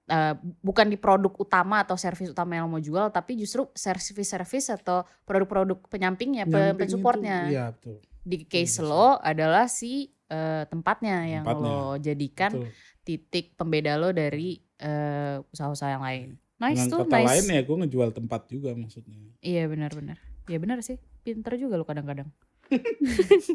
eh, 0.05 0.33
bukan 0.59 0.85
di 0.85 0.95
produk 0.95 1.33
utama 1.35 1.81
atau 1.81 1.95
servis 1.95 2.29
utama 2.29 2.53
yang 2.53 2.65
lo 2.65 2.71
mau 2.71 2.79
jual, 2.79 3.09
tapi 3.09 3.35
justru 3.35 3.65
servis-servis 3.71 4.69
atau 4.71 5.01
produk-produk 5.23 5.81
penyampingnya, 5.87 6.45
pe- 6.45 6.53
Nyamping 6.71 6.79
pensupportnya. 6.79 7.37
itu, 7.43 7.51
Iya 7.51 7.65
betul. 7.71 7.95
Di 8.21 8.37
case 8.43 8.75
Iya, 8.75 8.85
lo 8.85 9.07
adalah 9.17 9.65
si 9.65 9.93
eh, 10.25 10.63
tempatnya 10.65 11.17
yang 11.23 11.43
Tempatnya, 11.45 11.69
lo 11.69 11.97
jadikan 11.97 12.51
betul. 12.51 12.69
titik 13.01 13.53
pembeda 13.53 13.93
lo 13.95 14.09
dari 14.09 14.57
eh, 14.75 15.37
usaha-usaha 15.43 15.91
yang 15.91 16.01
lain. 16.01 16.29
Nice 16.55 16.75
Dengan 16.79 16.87
tuh, 16.89 16.99
kata 17.05 17.15
nice. 17.15 17.27
lain 17.29 17.45
ya 17.51 17.61
gue 17.61 17.75
ngejual 17.83 18.09
tempat 18.11 18.41
juga 18.47 18.69
maksudnya. 18.73 19.19
Iya 19.39 19.67
benar-benar. 19.67 20.17
Ya 20.45 20.57
benar 20.57 20.79
sih. 20.81 20.97
Pinter 21.21 21.57
juga 21.57 21.75
lo 21.75 21.83
kadang-kadang. 21.83 22.29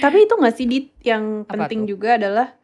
Tapi 0.00 0.16
itu 0.20 0.34
gak 0.34 0.54
sih 0.54 0.66
Dit 0.66 0.86
yang 1.02 1.42
Apa 1.44 1.64
penting 1.66 1.84
tuh? 1.84 1.96
juga 1.96 2.16
adalah 2.16 2.54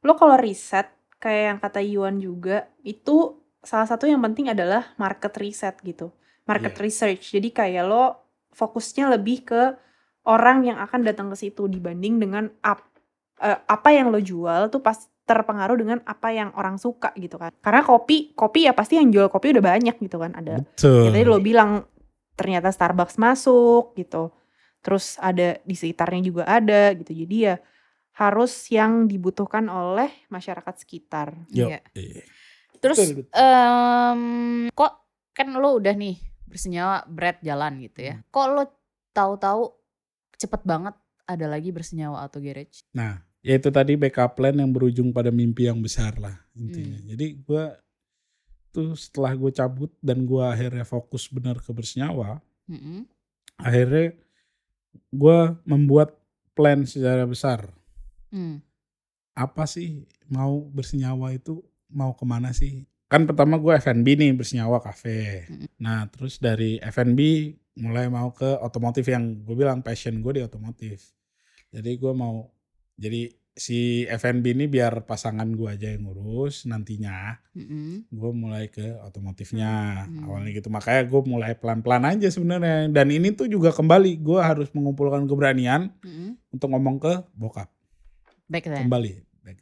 lo 0.00 0.14
kalau 0.14 0.36
riset 0.36 0.88
kayak 1.18 1.42
yang 1.50 1.58
kata 1.58 1.80
Yuan 1.82 2.16
juga 2.18 2.66
itu 2.82 3.38
salah 3.58 3.86
satu 3.86 4.06
yang 4.06 4.22
penting 4.22 4.50
adalah 4.50 4.94
market 4.96 5.34
reset 5.36 5.74
gitu. 5.82 6.14
Market 6.46 6.78
Iya. 6.78 6.82
research. 6.82 7.34
Jadi 7.34 7.52
kayak 7.52 7.84
lo 7.84 8.04
fokusnya 8.54 9.12
lebih 9.12 9.44
ke 9.44 9.62
orang 10.24 10.64
yang 10.64 10.78
akan 10.80 11.04
datang 11.04 11.28
ke 11.28 11.36
situ 11.36 11.68
dibanding 11.68 12.18
dengan 12.18 12.48
up 12.64 12.80
eh, 13.38 13.54
apa 13.54 13.94
yang 13.94 14.10
lo 14.10 14.18
jual 14.18 14.66
tuh 14.66 14.82
pas 14.82 14.96
terpengaruh 15.22 15.76
dengan 15.76 15.98
apa 16.08 16.32
yang 16.32 16.50
orang 16.56 16.80
suka 16.80 17.12
gitu 17.14 17.36
kan. 17.36 17.52
Karena 17.60 17.84
kopi, 17.84 18.32
kopi 18.32 18.64
ya 18.64 18.72
pasti 18.72 18.96
yang 18.96 19.12
jual 19.12 19.28
kopi 19.28 19.52
udah 19.52 19.76
banyak 19.76 19.94
gitu 20.00 20.16
kan. 20.16 20.32
Ada 20.32 20.64
Betul. 20.64 21.04
ya 21.04 21.10
tadi 21.12 21.24
lo 21.28 21.38
bilang 21.38 21.84
ternyata 22.32 22.72
Starbucks 22.72 23.20
masuk 23.20 23.92
gitu. 23.94 24.32
Terus 24.80 25.20
ada 25.20 25.60
di 25.60 25.74
sekitarnya 25.76 26.22
juga 26.24 26.42
ada 26.48 26.96
gitu. 26.96 27.12
Jadi 27.12 27.36
ya 27.44 27.54
harus 28.18 28.66
yang 28.68 29.06
dibutuhkan 29.06 29.70
oleh 29.70 30.10
masyarakat 30.26 30.74
sekitar. 30.74 31.38
Iya. 31.54 31.78
Iya. 31.94 32.22
Terus 32.78 32.98
Betul, 32.98 33.14
betul. 33.22 33.30
em, 33.34 34.22
kok 34.74 34.92
kan 35.30 35.48
lo 35.54 35.78
udah 35.78 35.94
nih 35.94 36.18
bersenyawa 36.46 37.06
bread 37.06 37.38
jalan 37.42 37.78
gitu 37.78 38.02
Hmm. 38.02 38.08
ya. 38.10 38.14
Kok 38.26 38.46
lo 38.50 38.62
tahu-tahu 39.14 39.62
cepet 40.34 40.62
banget 40.62 40.94
ada 41.26 41.46
lagi 41.46 41.70
bersenyawa 41.70 42.26
auto 42.26 42.42
garage? 42.42 42.82
Nah, 42.90 43.22
ya 43.38 43.54
itu 43.54 43.70
tadi 43.70 43.94
backup 43.94 44.34
plan 44.34 44.54
yang 44.54 44.70
berujung 44.70 45.14
pada 45.14 45.30
mimpi 45.30 45.70
yang 45.70 45.78
besar 45.78 46.18
lah 46.18 46.34
intinya. 46.54 46.98
Hmm. 46.98 47.08
Jadi 47.14 47.26
gue 47.38 47.64
tuh 48.68 48.94
setelah 48.94 49.34
gue 49.34 49.50
cabut 49.50 49.90
dan 50.02 50.26
gue 50.26 50.42
akhirnya 50.42 50.82
fokus 50.82 51.26
benar 51.30 51.58
ke 51.58 51.70
bersenyawa, 51.70 52.38
Mm-mm. 52.66 53.06
akhirnya 53.58 54.12
gue 55.08 55.38
membuat 55.64 56.14
plan 56.52 56.82
secara 56.84 57.22
besar. 57.24 57.70
Hmm. 58.28 58.60
Apa 59.34 59.64
sih 59.64 60.04
mau 60.26 60.66
bersenyawa 60.68 61.30
itu 61.32 61.62
mau 61.88 62.12
ke 62.12 62.24
mana 62.26 62.50
sih? 62.50 62.84
Kan 63.08 63.24
pertama 63.24 63.56
gue 63.56 63.72
F&B 63.72 64.04
nih 64.04 64.36
bersenyawa 64.36 64.84
cafe. 64.84 65.48
Mm. 65.48 65.66
Nah 65.80 66.04
terus 66.12 66.36
dari 66.36 66.76
F&B 66.82 67.20
mulai 67.80 68.10
mau 68.12 68.34
ke 68.34 68.58
otomotif 68.60 69.08
yang 69.08 69.40
gue 69.46 69.56
bilang 69.56 69.80
passion 69.80 70.20
gue 70.20 70.32
di 70.36 70.42
otomotif. 70.44 71.16
Jadi 71.72 71.96
gue 71.96 72.12
mau 72.12 72.52
jadi 72.98 73.32
si 73.58 74.06
F&B 74.06 74.54
ini 74.54 74.66
biar 74.70 75.02
pasangan 75.02 75.50
gue 75.50 75.66
aja 75.66 75.90
yang 75.90 76.06
ngurus 76.06 76.70
nantinya 76.70 77.34
Mm-mm. 77.58 78.06
gue 78.06 78.30
mulai 78.30 78.70
ke 78.70 79.02
otomotifnya 79.02 80.06
Hmm. 80.06 80.30
awalnya 80.30 80.54
gitu 80.54 80.70
makanya 80.70 81.02
gue 81.10 81.20
mulai 81.26 81.58
pelan-pelan 81.58 82.06
aja 82.06 82.30
sebenarnya 82.30 82.86
dan 82.94 83.10
ini 83.10 83.34
tuh 83.34 83.50
juga 83.50 83.74
kembali 83.74 84.22
gue 84.22 84.38
harus 84.38 84.70
mengumpulkan 84.70 85.26
keberanian 85.26 85.90
Mm-mm. 86.06 86.38
untuk 86.54 86.70
ngomong 86.70 87.02
ke 87.02 87.12
bokap 87.34 87.66
Back 88.48 88.64
then. 88.64 88.84
kembali 88.84 89.12
back, 89.42 89.58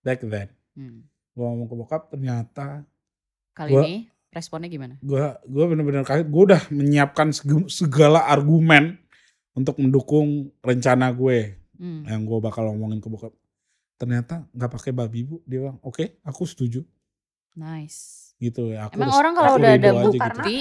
back 0.00 0.20
then 0.24 0.48
Hmm. 0.72 1.04
gue 1.30 1.42
ngomong 1.42 1.66
ke 1.66 1.74
bokap 1.76 2.02
ternyata 2.08 2.86
Kali 3.52 3.70
Gua- 3.70 3.84
ini 3.84 4.08
responnya 4.28 4.66
gimana? 4.66 4.96
gue 4.98 5.20
gue 5.44 5.64
bener-bener 5.66 6.00
kaget 6.02 6.24
gue 6.24 6.42
udah 6.46 6.62
menyiapkan 6.70 7.28
seg- 7.30 7.68
segala 7.68 8.24
argumen 8.24 8.96
untuk 9.52 9.76
mendukung 9.76 10.48
rencana 10.58 11.10
gue 11.10 11.58
Hmm. 11.74 12.06
yang 12.06 12.22
gue 12.22 12.38
bakal 12.38 12.70
ngomongin 12.70 12.98
ke 12.98 13.08
bokap 13.08 13.34
ternyata 13.94 14.46
nggak 14.48 14.70
pakai 14.72 14.90
babi 14.90 15.22
bu 15.22 15.42
dia 15.42 15.60
bilang 15.60 15.78
oke 15.80 16.22
aku 16.22 16.42
setuju 16.42 16.80
Nice. 17.52 18.32
gitu 18.36 18.70
ya 18.70 18.86
aku 18.86 18.96
Emang 18.96 19.12
orang 19.12 19.34
kalau 19.34 19.52
udah 19.54 19.70
ada 19.72 19.88
aja 19.90 20.00
gitu. 20.00 20.16
bukti, 20.16 20.56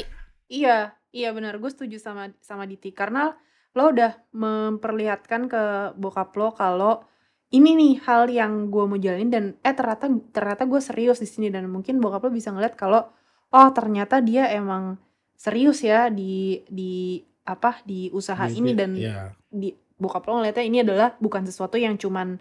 Iya, 0.50 0.78
iya 1.10 1.32
benar. 1.32 1.56
Gue 1.56 1.72
setuju 1.72 1.96
sama 1.96 2.28
sama 2.40 2.68
Diti 2.68 2.92
karena 2.92 3.32
lo 3.72 3.88
udah 3.88 4.20
memperlihatkan 4.36 5.48
ke 5.48 5.64
bokap 5.96 6.36
lo 6.36 6.52
kalau 6.52 7.08
ini 7.52 7.76
nih 7.76 7.94
hal 8.08 8.32
yang 8.32 8.72
gue 8.72 8.84
mau 8.88 8.96
jalanin 8.96 9.28
dan 9.28 9.46
eh 9.60 9.76
ternyata 9.76 10.08
ternyata 10.32 10.64
gue 10.64 10.80
serius 10.80 11.20
di 11.20 11.28
sini 11.28 11.48
dan 11.52 11.68
mungkin 11.68 12.00
bokap 12.00 12.24
lo 12.24 12.32
bisa 12.32 12.50
ngeliat 12.56 12.80
kalau 12.80 13.12
oh 13.52 13.70
ternyata 13.76 14.24
dia 14.24 14.48
emang 14.48 14.96
serius 15.36 15.84
ya 15.84 16.08
di 16.08 16.64
di 16.72 17.20
apa 17.44 17.84
di 17.84 18.08
usaha 18.16 18.48
Di- 18.48 18.56
ini 18.56 18.72
di- 18.72 18.78
dan 18.80 18.92
ya 18.96 19.16
di 19.52 19.76
bokap 20.00 20.24
lo 20.32 20.40
ngeliatnya 20.40 20.64
ini 20.66 20.78
adalah 20.82 21.14
bukan 21.20 21.44
sesuatu 21.44 21.76
yang 21.76 22.00
cuman 22.00 22.40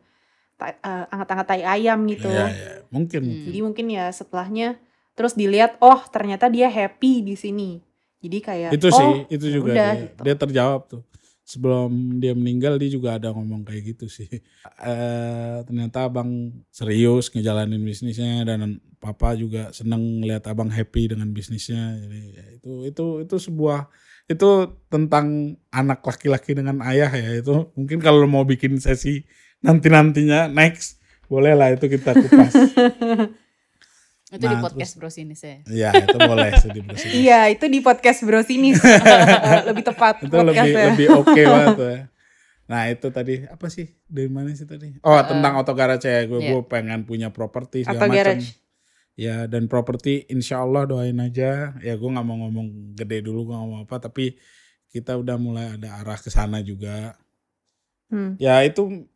ta- 0.55 0.79
eh, 0.79 1.05
angkat-angkat 1.11 1.47
tai 1.49 1.63
ayam 1.67 2.07
gitu. 2.07 2.31
Iya, 2.31 2.47
iya. 2.49 2.73
Mungkin, 2.89 3.21
Hmm. 3.21 3.29
mungkin. 3.29 3.47
Jadi 3.51 3.59
mungkin 3.67 3.87
ya 3.91 4.05
setelahnya 4.15 4.69
terus 5.19 5.35
dilihat 5.35 5.77
oh 5.83 6.01
ternyata 6.09 6.47
dia 6.47 6.71
happy 6.71 7.27
di 7.27 7.35
sini. 7.35 7.83
Jadi 8.21 8.39
kayak 8.45 8.71
Itu 8.77 8.93
oh, 8.93 8.97
sih, 8.97 9.11
itu 9.33 9.45
ya 9.49 9.53
juga 9.59 9.73
udah, 9.75 9.93
dia, 9.97 10.03
gitu. 10.07 10.21
dia 10.23 10.35
terjawab 10.37 10.81
tuh. 10.87 11.03
Sebelum 11.51 12.23
dia 12.23 12.31
meninggal 12.39 12.79
dia 12.79 12.87
juga 12.87 13.19
ada 13.19 13.35
ngomong 13.35 13.67
kayak 13.67 13.97
gitu 13.97 14.07
sih. 14.07 14.31
Eh 14.81 15.59
ternyata 15.67 16.09
abang 16.09 16.55
serius 16.71 17.29
ngejalanin 17.35 17.83
bisnisnya 17.83 18.47
dan 18.47 18.81
papa 19.03 19.37
juga 19.37 19.69
seneng 19.75 20.23
lihat 20.25 20.47
abang 20.47 20.71
happy 20.71 21.11
dengan 21.11 21.35
bisnisnya. 21.35 21.99
Jadi 21.99 22.21
ya 22.39 22.45
itu 22.55 22.73
itu 22.87 23.07
itu 23.27 23.37
sebuah 23.37 23.91
itu 24.31 24.51
tentang 24.87 25.59
anak 25.75 26.07
laki-laki 26.07 26.55
dengan 26.55 26.79
ayah 26.87 27.11
ya 27.11 27.43
itu 27.43 27.67
mungkin 27.75 27.99
kalau 27.99 28.31
mau 28.31 28.47
bikin 28.47 28.79
sesi 28.79 29.27
nanti 29.59 29.91
nantinya 29.91 30.47
next 30.47 31.03
boleh 31.27 31.59
lah 31.59 31.75
itu 31.75 31.91
kita 31.91 32.15
kupas 32.15 32.55
itu 34.31 34.41
di 34.41 34.55
Nah, 34.55 34.63
podcast 34.63 34.93
bros 34.95 35.17
ini 35.19 35.35
saya. 35.35 35.59
ya 35.67 35.91
itu 35.91 36.15
boleh 36.17 36.51
sedih 36.57 36.83
bersih 36.87 37.11
Iya, 37.11 37.51
itu 37.51 37.67
di 37.67 37.83
podcast 37.83 38.23
Bro 38.23 38.41
sini 38.43 38.71
lebih 39.69 39.83
tepat 39.83 40.23
itu 40.23 40.31
lebih 40.31 40.55
podcastnya. 40.55 40.87
lebih 40.95 41.07
oke 41.13 41.41
banget 41.43 41.69
tuh 41.75 41.91
ya. 41.91 42.03
Nah 42.71 42.87
itu 42.87 43.07
tadi 43.11 43.35
apa 43.45 43.67
sih 43.67 43.91
dari 44.07 44.31
mana 44.31 44.55
sih 44.55 44.63
tadi? 44.63 44.95
Oh 45.03 45.11
Uh, 45.11 45.27
tentang 45.27 45.59
auto 45.59 45.75
garage 45.75 46.07
ya 46.07 46.23
gue 46.23 46.39
iya. 46.39 46.55
gue 46.55 46.63
pengen 46.63 47.03
punya 47.03 47.29
properti 47.29 47.83
segala 47.83 48.07
macam. 48.07 48.15
garage. 48.15 48.55
Ya 49.19 49.51
dan 49.51 49.67
properti 49.67 50.23
insya 50.31 50.63
Allah 50.63 50.87
doain 50.87 51.19
aja. 51.19 51.75
Ya 51.83 51.99
gue 51.99 52.07
nggak 52.07 52.23
mau 52.23 52.39
ngomong 52.41 52.95
gede 52.95 53.27
dulu 53.27 53.51
gue 53.51 53.57
ngomong 53.59 53.81
apa 53.85 53.99
tapi 53.99 54.39
kita 54.89 55.19
udah 55.19 55.35
mulai 55.35 55.75
ada 55.75 55.99
arah 55.99 56.15
ke 56.15 56.31
sana 56.31 56.63
juga. 56.63 57.19
Hmm. 58.07 58.39
Ya 58.39 58.63
itu 58.63 59.07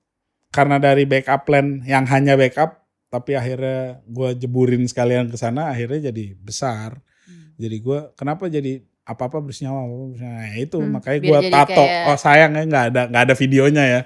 karena 0.50 0.79
dari 0.79 1.07
backup 1.07 1.46
plan 1.46 1.83
yang 1.87 2.07
hanya 2.07 2.35
backup 2.35 2.84
tapi 3.14 3.31
akhirnya 3.33 3.79
gue 4.05 4.35
jeburin 4.37 4.83
sekalian 4.85 5.31
ke 5.31 5.37
sana 5.37 5.70
akhirnya 5.70 6.11
jadi 6.11 6.35
besar. 6.37 6.98
Hmm. 7.22 7.55
Jadi 7.55 7.77
gue 7.79 7.98
kenapa 8.12 8.50
jadi 8.50 8.83
apa-apa 9.05 9.38
bersenyawa, 9.38 9.85
apa-apa 9.85 10.07
bersenyawa. 10.11 10.40
Nah, 10.40 10.57
itu 10.57 10.79
Hmm. 10.81 10.90
makanya 10.90 11.18
gue 11.20 11.38
tato. 11.46 11.77
kayak- 11.79 12.05
Oh 12.05 12.16
sayang 12.16 12.53
ya 12.53 12.62
nggak 12.64 12.85
ada 12.88 13.03
nggak 13.07 13.22
ada 13.22 13.35
videonya 13.37 13.85
ya. 13.85 14.00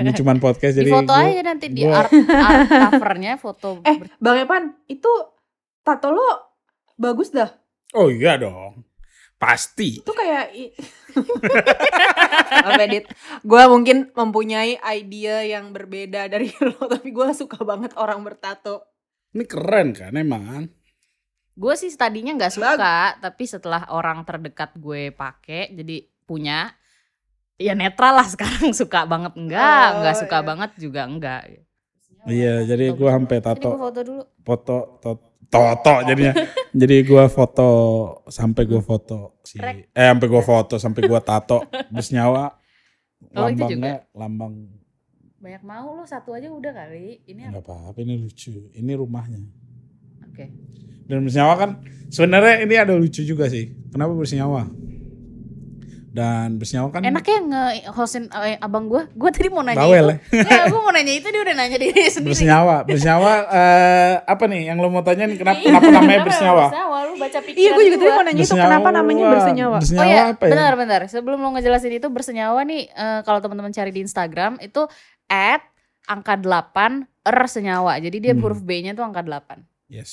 Ini 0.00 0.10
cuman 0.18 0.36
podcast 0.36 0.74
Di 0.74 0.80
jadi 0.80 0.90
foto 0.90 1.12
gua- 1.12 1.22
aja 1.22 1.42
nanti 1.44 1.66
di 1.68 1.82
art, 1.84 2.10
art 2.10 2.66
covernya 2.66 3.32
foto. 3.36 3.68
Eh, 3.82 3.96
Bang 4.18 4.36
Evan, 4.36 4.62
itu 4.86 5.12
tato 5.80 6.10
lo 6.10 6.26
bagus 6.96 7.30
dah. 7.30 7.52
Oh 7.92 8.08
iya 8.08 8.34
dong. 8.34 8.82
Pasti. 9.42 9.98
Itu 9.98 10.14
kayak 10.14 10.54
Edit. 12.78 13.04
Gue 13.42 13.62
mungkin 13.66 14.10
mempunyai 14.14 14.78
idea 14.78 15.42
yang 15.42 15.74
berbeda 15.74 16.30
dari 16.30 16.54
lo, 16.62 16.78
tapi 16.86 17.10
gue 17.10 17.28
suka 17.34 17.58
banget 17.66 17.90
orang 17.98 18.22
bertato. 18.22 18.86
Ini 19.34 19.44
keren 19.48 19.90
kan 19.96 20.14
emang. 20.14 20.70
Gue 21.52 21.74
sih 21.74 21.90
tadinya 21.92 22.32
nggak 22.38 22.54
suka, 22.54 23.18
tapi 23.18 23.44
setelah 23.44 23.84
orang 23.92 24.24
terdekat 24.24 24.78
gue 24.78 25.12
pakai, 25.12 25.74
jadi 25.74 26.06
punya, 26.24 26.72
ya 27.60 27.74
netral 27.74 28.22
lah 28.22 28.28
sekarang 28.32 28.72
suka 28.72 29.04
banget 29.04 29.34
enggak, 29.36 29.88
Oh, 29.90 30.00
nggak 30.00 30.16
suka 30.22 30.38
iya. 30.38 30.46
banget 30.46 30.70
juga 30.78 31.02
enggak. 31.04 31.42
Iya, 32.22 32.54
jadi 32.62 32.94
Foto 32.94 32.98
gua 33.02 33.08
dulu. 33.10 33.16
sampai 33.18 33.38
tato. 33.42 33.68
gua 33.68 33.80
foto 33.90 34.00
dulu. 34.06 34.22
Foto 34.46 34.76
to- 35.02 35.31
toto 35.52 35.94
jadinya. 36.08 36.32
Jadi 36.80 36.96
gua 37.04 37.28
foto 37.28 37.68
sampai 38.32 38.64
gua 38.64 38.80
foto 38.80 39.36
si 39.44 39.60
Rek. 39.60 39.92
eh 39.92 40.08
sampai 40.08 40.26
gua 40.32 40.42
foto 40.42 40.74
sampai 40.80 41.02
gua 41.04 41.20
tato 41.20 41.60
bersenyawa. 41.92 42.56
Oh, 43.36 43.46
itu 43.46 43.62
Lambangnya 43.62 44.02
lambang 44.18 44.54
Banyak 45.42 45.62
mau 45.62 45.94
lo 45.94 46.06
satu 46.06 46.32
aja 46.34 46.48
udah 46.50 46.72
kali. 46.72 47.22
Ini 47.26 47.50
apa? 47.50 47.60
nggak 47.60 47.64
apa-apa 47.66 47.98
ini 48.02 48.14
lucu. 48.18 48.72
Ini 48.72 48.92
rumahnya. 48.96 49.42
Oke. 50.30 50.48
Dan 51.06 51.26
bersenyawa 51.26 51.54
kan 51.58 51.70
sebenarnya 52.08 52.62
ini 52.62 52.74
ada 52.78 52.94
lucu 52.94 53.26
juga 53.26 53.50
sih. 53.50 53.74
Kenapa 53.90 54.14
bersenyawa? 54.14 54.70
Dan 56.12 56.60
bersenyawa 56.60 56.92
kan 56.92 57.00
Enaknya 57.00 57.38
nge-hostin 57.40 58.28
eh, 58.28 58.60
abang 58.60 58.84
gue. 58.84 59.08
Gue 59.16 59.32
tadi 59.32 59.48
mau 59.48 59.64
nanya 59.64 59.80
bawel 59.80 60.12
ya. 60.12 60.16
itu. 60.20 60.44
Ya, 60.44 60.60
gue 60.72 60.80
mau 60.84 60.92
nanya 60.92 61.12
itu 61.16 61.26
dia 61.32 61.40
udah 61.40 61.54
nanya 61.56 61.78
diri 61.80 62.04
sendiri. 62.12 62.36
Bersenyawa, 62.36 62.74
bersenyawa 62.84 63.32
eh, 63.48 64.14
apa 64.28 64.44
nih 64.44 64.60
yang 64.68 64.76
lo 64.76 64.92
mau 64.92 65.00
tanyain 65.00 65.32
kenapa 65.40 65.64
kenapa 65.64 65.88
namanya 65.88 66.20
bersenyawa? 66.20 66.64
Bersenyawa, 66.68 66.96
lu 67.08 67.14
baca 67.16 67.38
pikiran 67.40 67.64
Iya, 67.64 67.70
gue 67.72 67.84
juga 67.88 67.96
tadi 67.96 68.10
mau 68.12 68.24
nanya 68.28 68.42
itu 68.44 68.56
kenapa 68.60 68.88
namanya 68.92 69.24
bersenyawa. 69.32 69.76
Bersenyawa 69.80 70.04
oh 70.04 70.12
ya, 70.12 70.22
apa 70.36 70.44
ya? 70.44 70.50
bentar 70.52 70.72
bentar. 70.76 71.00
Sebelum 71.08 71.38
lo 71.40 71.48
ngejelasin 71.56 71.92
itu 71.96 72.08
bersenyawa 72.12 72.60
nih, 72.68 72.82
eh, 72.92 73.20
kalau 73.24 73.40
teman-teman 73.40 73.72
cari 73.72 73.88
di 73.88 74.04
Instagram 74.04 74.60
itu 74.60 74.84
at 75.32 75.64
angka 76.04 76.36
8 76.36 77.08
er 77.24 77.38
senyawa. 77.48 77.96
Jadi 77.96 78.20
dia 78.20 78.36
Hmm. 78.36 78.44
huruf 78.44 78.60
B-nya 78.60 78.92
tuh 78.92 79.08
angka 79.08 79.24
8. 79.24 79.64
Yes. 79.88 80.12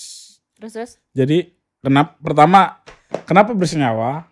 Terus 0.56 0.72
terus. 0.72 0.92
Jadi 1.12 1.52
kenapa 1.84 2.16
pertama 2.24 2.80
kenapa 3.28 3.52
bersenyawa? 3.52 4.29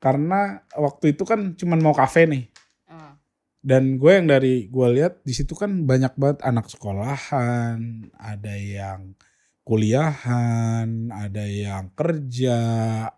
Karena 0.00 0.64
waktu 0.72 1.12
itu 1.12 1.28
kan 1.28 1.52
cuman 1.54 1.78
mau 1.84 1.92
kafe 1.92 2.24
nih. 2.24 2.44
Eh, 2.88 3.12
Dan 3.60 4.00
gue 4.00 4.12
yang 4.16 4.24
dari 4.24 4.72
gue 4.72 4.88
lihat 4.96 5.20
di 5.20 5.36
situ 5.36 5.52
kan 5.52 5.84
banyak 5.84 6.16
banget 6.16 6.40
anak 6.40 6.72
sekolahan, 6.72 8.08
ada 8.16 8.54
yang 8.56 9.12
kuliahan, 9.60 11.12
ada 11.12 11.44
yang 11.44 11.92
kerja, 11.92 12.58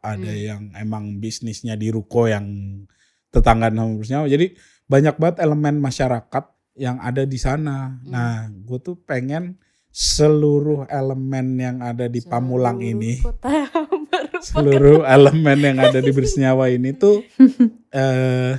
ada 0.02 0.32
Hmm. 0.34 0.42
yang 0.42 0.62
emang 0.74 1.22
bisnisnya 1.22 1.78
di 1.78 1.88
ruko 1.94 2.26
yang 2.26 2.44
tetangga 3.32 3.70
bersenyawa. 3.72 4.26
Jadi 4.28 4.52
banyak 4.90 5.16
banget 5.16 5.36
elemen 5.40 5.80
masyarakat 5.80 6.44
yang 6.76 6.98
ada 7.00 7.22
di 7.24 7.38
sana. 7.38 8.02
Hmm. 8.02 8.10
Nah, 8.10 8.50
gue 8.50 8.78
tuh 8.82 8.98
pengen 9.00 9.56
seluruh 9.92 10.88
elemen 10.88 11.56
yang 11.60 11.76
ada 11.84 12.08
di 12.08 12.24
Pamulang 12.24 12.80
Seluruh 12.80 12.96
ini, 12.96 13.12
kota 13.20 13.62
seluruh 14.42 15.07
elemen 15.07 15.59
yang 15.62 15.78
ada 15.78 16.02
di 16.02 16.11
bersenyawa 16.11 16.68
ini 16.68 16.90
tuh 16.92 17.22
eh 17.94 18.59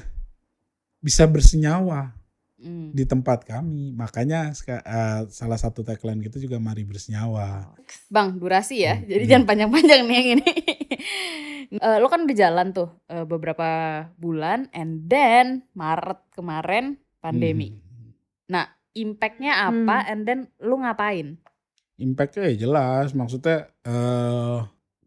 bisa 1.03 1.27
bersenyawa 1.27 2.23
Hmm. 2.63 2.95
di 2.95 3.03
tempat 3.03 3.43
kami. 3.43 3.91
Makanya 3.91 4.55
eh, 4.55 5.21
salah 5.27 5.59
satu 5.59 5.83
tagline 5.83 6.23
kita 6.23 6.39
juga 6.39 6.63
mari 6.63 6.87
bersenyawa. 6.87 7.75
Bang, 8.07 8.39
durasi 8.39 8.87
ya. 8.87 8.95
Hmm. 8.95 9.03
Jadi 9.03 9.23
Hmm. 9.27 9.31
jangan 9.35 9.45
panjang-panjang 9.51 10.01
nih 10.07 10.15
yang 10.15 10.29
ini. 10.39 10.47
Eh, 11.73 11.97
lo 11.97 12.05
kan 12.05 12.21
udah 12.29 12.37
jalan 12.37 12.69
tuh 12.69 12.85
eh, 13.09 13.25
beberapa 13.25 13.65
bulan 14.21 14.69
and 14.77 15.09
then 15.09 15.65
Maret 15.73 16.21
kemarin 16.29 17.01
pandemi. 17.17 17.73
Hmm. 17.73 18.13
Nah, 18.45 18.69
impactnya 18.93 19.73
apa 19.73 20.05
and 20.05 20.21
then 20.21 20.39
lu 20.61 20.77
ngapain? 20.77 21.41
Impactnya 21.97 22.53
ya 22.53 22.69
jelas. 22.69 23.17
Maksudnya 23.17 23.73
eh 23.89 24.59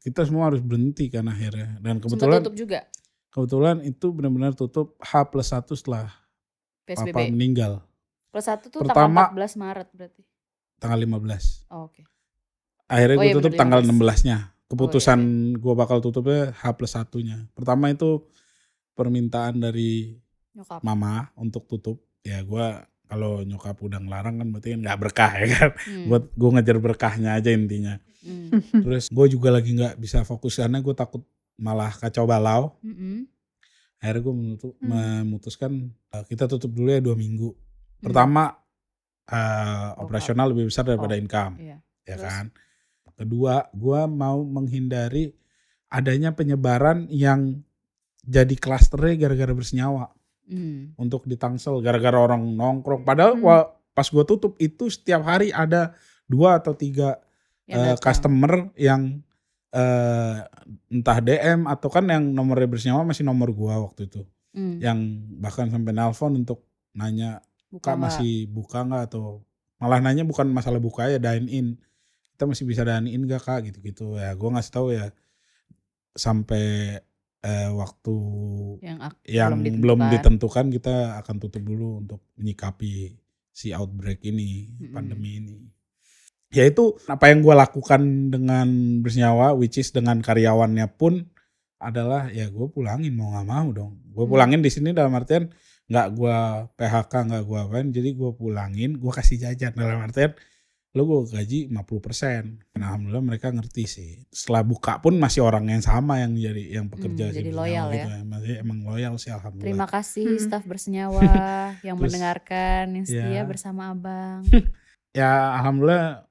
kita 0.06 0.22
semua 0.22 0.46
harus 0.46 0.62
berhenti 0.62 1.10
kan 1.10 1.26
akhirnya. 1.26 1.82
Dan 1.82 1.98
Sempat 1.98 2.06
kebetulan 2.14 2.40
tutup 2.40 2.54
juga 2.54 2.80
kebetulan 3.28 3.76
itu 3.82 4.06
benar-benar 4.08 4.54
tutup 4.54 4.94
H 4.96 5.12
plus 5.26 5.50
satu 5.50 5.74
setelah 5.74 6.08
PSBB. 6.84 7.10
papa 7.10 7.28
meninggal 7.28 7.72
Plus 8.30 8.46
satu 8.46 8.70
tuh 8.70 8.80
Pertama- 8.80 9.28
tanggal 9.28 9.48
14 9.50 9.56
Maret 9.56 9.88
berarti. 9.92 10.22
tanggal 10.76 10.98
15. 11.00 11.64
Oh, 11.68 11.88
Oke. 11.88 12.04
Akhirnya 12.86 13.16
Oh 13.16 13.20
gue 13.20 13.26
iya, 13.26 13.34
tutup 13.34 13.50
bener, 13.50 13.60
tanggal 13.60 13.80
15. 13.80 13.90
16-nya. 13.90 14.38
Keputusan 14.66 15.18
Oh 15.18 15.24
iya, 15.24 15.58
gue 15.58 15.74
bakal 15.74 15.98
tutupnya 15.98 16.42
H 16.52 16.64
plus 16.72 16.92
satunya. 16.92 17.48
Pertama 17.52 17.88
itu 17.88 18.22
permintaan 18.92 19.58
dari 19.58 20.16
Nyokap. 20.52 20.80
mama 20.80 21.32
untuk 21.34 21.66
tutup. 21.66 21.98
Ya 22.20 22.40
gue 22.40 22.66
kalau 23.06 23.42
nyokap 23.42 23.78
udah 23.78 23.98
ngelarang 24.02 24.42
kan 24.42 24.46
berarti 24.50 24.68
kan 24.74 24.80
nggak 24.82 24.98
berkah 24.98 25.32
ya 25.38 25.46
kan. 25.54 25.70
Hmm. 25.86 26.06
Buat 26.10 26.24
gue 26.34 26.50
ngejar 26.58 26.76
berkahnya 26.78 27.30
aja 27.38 27.50
intinya. 27.50 27.94
Hmm. 28.26 28.50
Terus 28.82 29.06
gue 29.08 29.26
juga 29.30 29.48
lagi 29.54 29.70
nggak 29.72 29.96
bisa 29.96 30.26
fokus 30.26 30.58
karena 30.58 30.82
gue 30.82 30.92
takut 30.92 31.22
malah 31.56 31.94
kacau 31.94 32.26
balau. 32.26 32.74
Mm-mm. 32.82 33.24
Akhirnya 33.96 34.22
gue 34.22 34.34
menutu- 34.34 34.76
Hmm. 34.82 34.90
memutuskan 35.24 35.72
uh, 36.12 36.24
kita 36.26 36.44
tutup 36.46 36.74
dulu 36.74 36.90
ya 36.90 37.00
dua 37.00 37.14
minggu. 37.14 37.54
Hmm. 37.54 38.02
Pertama 38.10 38.52
uh, 39.26 39.90
operasional 39.98 40.50
lebih 40.50 40.68
besar 40.68 40.84
daripada 40.84 41.14
Oh. 41.16 41.22
income. 41.22 41.54
Iya. 41.58 41.78
ya 42.06 42.14
Terus? 42.18 42.26
kan. 42.26 42.46
Kedua, 43.16 43.64
gua 43.72 44.04
mau 44.04 44.44
menghindari 44.44 45.32
adanya 45.88 46.36
penyebaran 46.36 47.08
yang 47.08 47.64
jadi 48.20 48.52
klasternya 48.60 49.16
gara-gara 49.16 49.56
bersenyawa 49.56 50.12
Hmm. 50.46 50.94
untuk 50.94 51.26
di 51.26 51.34
Tangsel 51.34 51.82
gara-gara 51.82 52.16
orang 52.16 52.42
nongkrong. 52.42 53.02
Padahal 53.02 53.34
Hmm. 53.34 53.44
wa- 53.44 53.68
pas 53.90 54.06
gua 54.06 54.22
tutup 54.22 54.54
itu 54.56 54.86
setiap 54.86 55.22
hari 55.22 55.50
ada 55.50 55.96
dua 56.24 56.56
atau 56.56 56.70
tiga 56.72 57.18
Yang 57.66 57.80
eh, 57.80 57.86
datang. 57.92 58.04
customer 58.04 58.52
yang 58.74 59.02
eh, 59.72 60.36
entah 60.88 61.18
DM 61.18 61.66
atau 61.66 61.88
kan 61.90 62.06
yang 62.06 62.24
nomornya 62.24 62.64
bersenyawa 62.64 63.02
masih 63.04 63.26
nomor 63.26 63.50
gua 63.50 63.82
waktu 63.82 64.06
itu. 64.06 64.22
Hmm. 64.54 64.78
Yang 64.78 64.98
bahkan 65.36 65.66
sampai 65.68 65.92
nelpon 65.92 66.32
untuk 66.36 66.62
nanya 66.92 67.42
Buka 67.66 67.92
Kak 67.92 67.98
masih 67.98 68.46
buka 68.46 68.86
nggak 68.86 69.10
atau 69.10 69.42
malah 69.76 70.00
nanya 70.00 70.22
bukan 70.22 70.48
masalah 70.48 70.78
buka 70.78 71.10
ya 71.10 71.18
dine 71.18 71.50
in 71.50 71.66
kita 72.32 72.46
masih 72.46 72.64
bisa 72.64 72.80
dine 72.80 73.10
in 73.10 73.26
gak 73.26 73.42
kak 73.42 73.68
gitu 73.68 73.82
gitu 73.82 74.06
ya 74.16 74.32
gue 74.32 74.48
ngasih 74.48 74.72
tahu 74.72 74.88
ya 74.94 75.10
sampai 76.14 76.96
eh, 77.46 77.70
waktu 77.70 78.14
yang 78.82 78.98
yang 79.24 79.50
belum 79.62 79.78
belum 79.78 80.00
ditentukan. 80.02 80.12
ditentukan 80.12 80.66
kita 80.74 80.94
akan 81.22 81.34
tutup 81.38 81.62
dulu 81.62 82.02
untuk 82.02 82.20
menyikapi 82.34 83.14
si 83.50 83.70
outbreak 83.70 84.20
ini 84.26 84.50
Mm-mm. 84.74 84.92
pandemi 84.92 85.30
ini 85.38 85.56
ya 86.50 86.66
itu 86.66 86.94
apa 87.06 87.30
yang 87.30 87.40
gue 87.42 87.54
lakukan 87.54 88.02
dengan 88.30 88.68
bersenyawa 89.02 89.54
which 89.54 89.78
is 89.78 89.90
dengan 89.90 90.18
karyawannya 90.20 90.86
pun 90.94 91.26
adalah 91.78 92.32
ya 92.32 92.48
gue 92.48 92.66
pulangin 92.72 93.12
mau 93.12 93.32
nggak 93.32 93.46
mau 93.46 93.68
dong 93.70 93.92
gue 94.06 94.24
Hmm. 94.24 94.32
pulangin 94.32 94.60
di 94.64 94.70
sini 94.72 94.90
dalam 94.90 95.12
artian 95.12 95.48
nggak 95.86 96.06
gue 96.18 96.36
PHK 96.74 97.12
nggak 97.30 97.42
gue 97.46 97.58
apain 97.62 97.86
jadi 97.92 98.10
gue 98.10 98.30
pulangin 98.34 98.96
gue 98.96 99.12
kasih 99.12 99.38
jajan 99.38 99.72
dalam 99.72 100.02
artian 100.02 100.32
lo 100.96 101.04
gue 101.04 101.28
gaji 101.28 101.68
50% 101.68 102.72
Dan 102.72 102.80
alhamdulillah 102.80 103.20
mereka 103.22 103.52
ngerti 103.52 103.84
sih 103.84 104.10
setelah 104.32 104.64
buka 104.64 104.96
pun 104.96 105.12
masih 105.14 105.44
orang 105.44 105.68
yang 105.68 105.84
sama 105.84 106.18
yang 106.18 106.32
jadi 106.32 106.80
yang 106.80 106.88
pekerja 106.88 107.28
Hmm, 107.28 107.32
sih 107.32 107.38
jadi 107.38 107.50
loyal 107.52 107.86
gitu 107.92 108.08
masih 108.24 108.54
emang 108.56 108.78
loyal 108.80 109.14
sih 109.16 109.28
alhamdulillah 109.28 109.68
Terima 109.68 109.86
kasih 109.86 110.24
Hmm. 110.26 110.40
staf 110.40 110.64
bersenyawa 110.64 111.20
yang 111.86 111.94
Terus, 111.94 112.04
mendengarkan 112.08 112.84
yang 112.90 113.04
setia 113.04 113.28
ya. 113.28 113.42
bersama 113.44 113.92
abang. 113.92 114.40
ya 115.12 115.30
alhamdulillah 115.54 116.24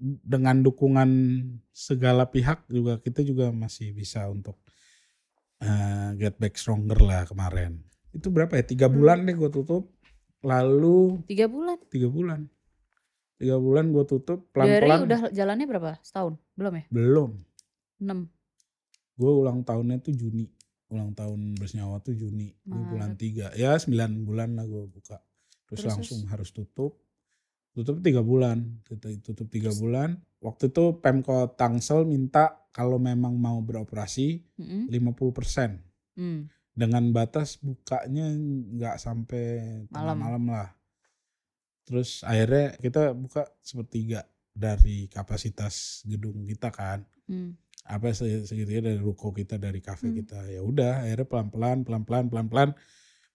dengan 0.00 0.56
dukungan 0.58 1.10
segala 1.70 2.26
pihak 2.26 2.66
juga 2.66 2.98
kita 2.98 3.22
juga 3.22 3.48
masih 3.50 3.92
bisa 3.92 4.26
untuk 4.26 4.58
eh, 5.60 6.08
get 6.16 6.34
back 6.34 6.56
stronger 6.56 6.98
lah 6.98 7.22
kemarin 7.24 7.78
itu 8.10 8.26
berapa 8.26 8.58
ya 8.58 8.64
tiga 8.64 8.86
Hmm. 8.86 8.96
bulan 8.96 9.18
deh 9.22 9.36
gue 9.36 9.50
tutup 9.50 9.92
lalu 10.40 11.20
Tiga 11.28 11.46
bulan. 11.46 11.78
tiga 11.86 12.08
bulan 12.08 12.40
tiga 13.40 13.56
bulan 13.56 13.88
gue 13.88 14.04
tutup 14.04 14.44
pelan 14.50 14.68
Dari 14.68 14.84
udah 15.00 15.20
jalannya 15.30 15.64
berapa? 15.64 15.96
Setahun? 15.98 16.36
Belum 16.52 16.72
ya? 16.74 16.84
belum 16.86 17.30
Enam. 17.98 18.28
gue 19.14 19.32
ulang 19.34 19.60
tahunnya 19.60 19.96
tuh 19.98 20.12
Juni 20.12 20.44
ulang 20.88 21.12
tahun 21.12 21.54
bersenyawa 21.54 22.00
tuh 22.00 22.12
Juni 22.12 22.50
Ini 22.50 22.66
Maret. 22.66 22.88
bulan 22.88 23.10
tiga 23.14 23.46
ya 23.54 23.74
sembilan 23.74 24.10
bulan 24.20 24.48
lah 24.54 24.64
gue 24.64 24.84
buka 24.86 25.16
terus, 25.64 25.80
Terus, 25.80 25.92
langsung 25.94 26.20
harus 26.26 26.50
tutup 26.50 27.00
tutup 27.70 27.96
tiga 27.98 28.20
bulan 28.20 28.80
tutup, 28.82 29.08
tutup 29.22 29.46
tiga 29.46 29.70
bulan 29.72 30.14
waktu 30.38 30.68
itu 30.68 30.98
Pemkot 30.98 31.54
Tangsel 31.54 32.02
minta 32.04 32.58
kalau 32.70 32.96
memang 32.96 33.34
mau 33.34 33.58
beroperasi 33.58 34.40
Mm-mm. 34.56 34.88
50% 34.88 35.88
Hmm. 36.12 36.50
dengan 36.70 37.08
batas 37.10 37.56
bukanya 37.56 38.28
nggak 38.74 38.96
sampai 38.96 39.46
Malam. 39.88 40.16
malam 40.16 40.44
lah 40.48 40.68
terus 41.90 42.22
akhirnya 42.22 42.78
kita 42.78 43.10
buka 43.12 43.42
sepertiga 43.60 44.22
dari 44.50 45.06
kapasitas 45.06 45.74
gedung 46.06 46.46
kita 46.46 46.70
kan 46.70 47.02
Hmm. 47.26 47.54
apa 47.82 48.10
se- 48.10 48.44
segitunya 48.44 48.82
dari 48.84 48.98
ruko 48.98 49.30
kita 49.30 49.54
dari 49.56 49.78
kafe 49.78 50.06
Hmm. 50.06 50.16
kita 50.16 50.38
ya 50.46 50.60
udah 50.60 51.02
akhirnya 51.02 51.26
pelan 51.26 51.48
pelan 51.48 51.78
pelan 51.82 52.02
pelan 52.04 52.24
pelan 52.26 52.46
pelan 52.46 52.70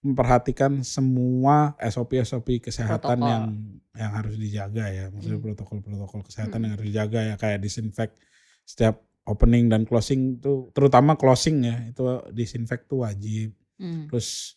memperhatikan 0.00 0.80
semua 0.82 1.74
SOP 1.82 2.20
SOP 2.20 2.60
kesehatan 2.60 3.18
Protokol. 3.18 3.26
yang 3.26 3.44
yang 3.92 4.12
harus 4.12 4.36
dijaga 4.36 4.84
ya 4.88 5.04
maksudnya 5.08 5.36
Hmm. 5.36 5.46
protokol 5.46 5.78
protokol 5.80 6.20
kesehatan 6.22 6.54
Hmm. 6.54 6.62
yang 6.62 6.72
harus 6.72 6.86
dijaga 6.86 7.20
ya 7.22 7.34
kayak 7.34 7.58
disinfect 7.58 8.14
setiap 8.62 9.00
opening 9.24 9.66
dan 9.66 9.82
closing 9.82 10.38
tuh 10.38 10.70
terutama 10.70 11.14
closing 11.14 11.64
ya 11.64 11.76
itu 11.86 12.02
disinfect 12.30 12.86
tuh 12.86 13.02
wajib 13.02 13.50
Hmm. 13.76 14.06
terus 14.06 14.56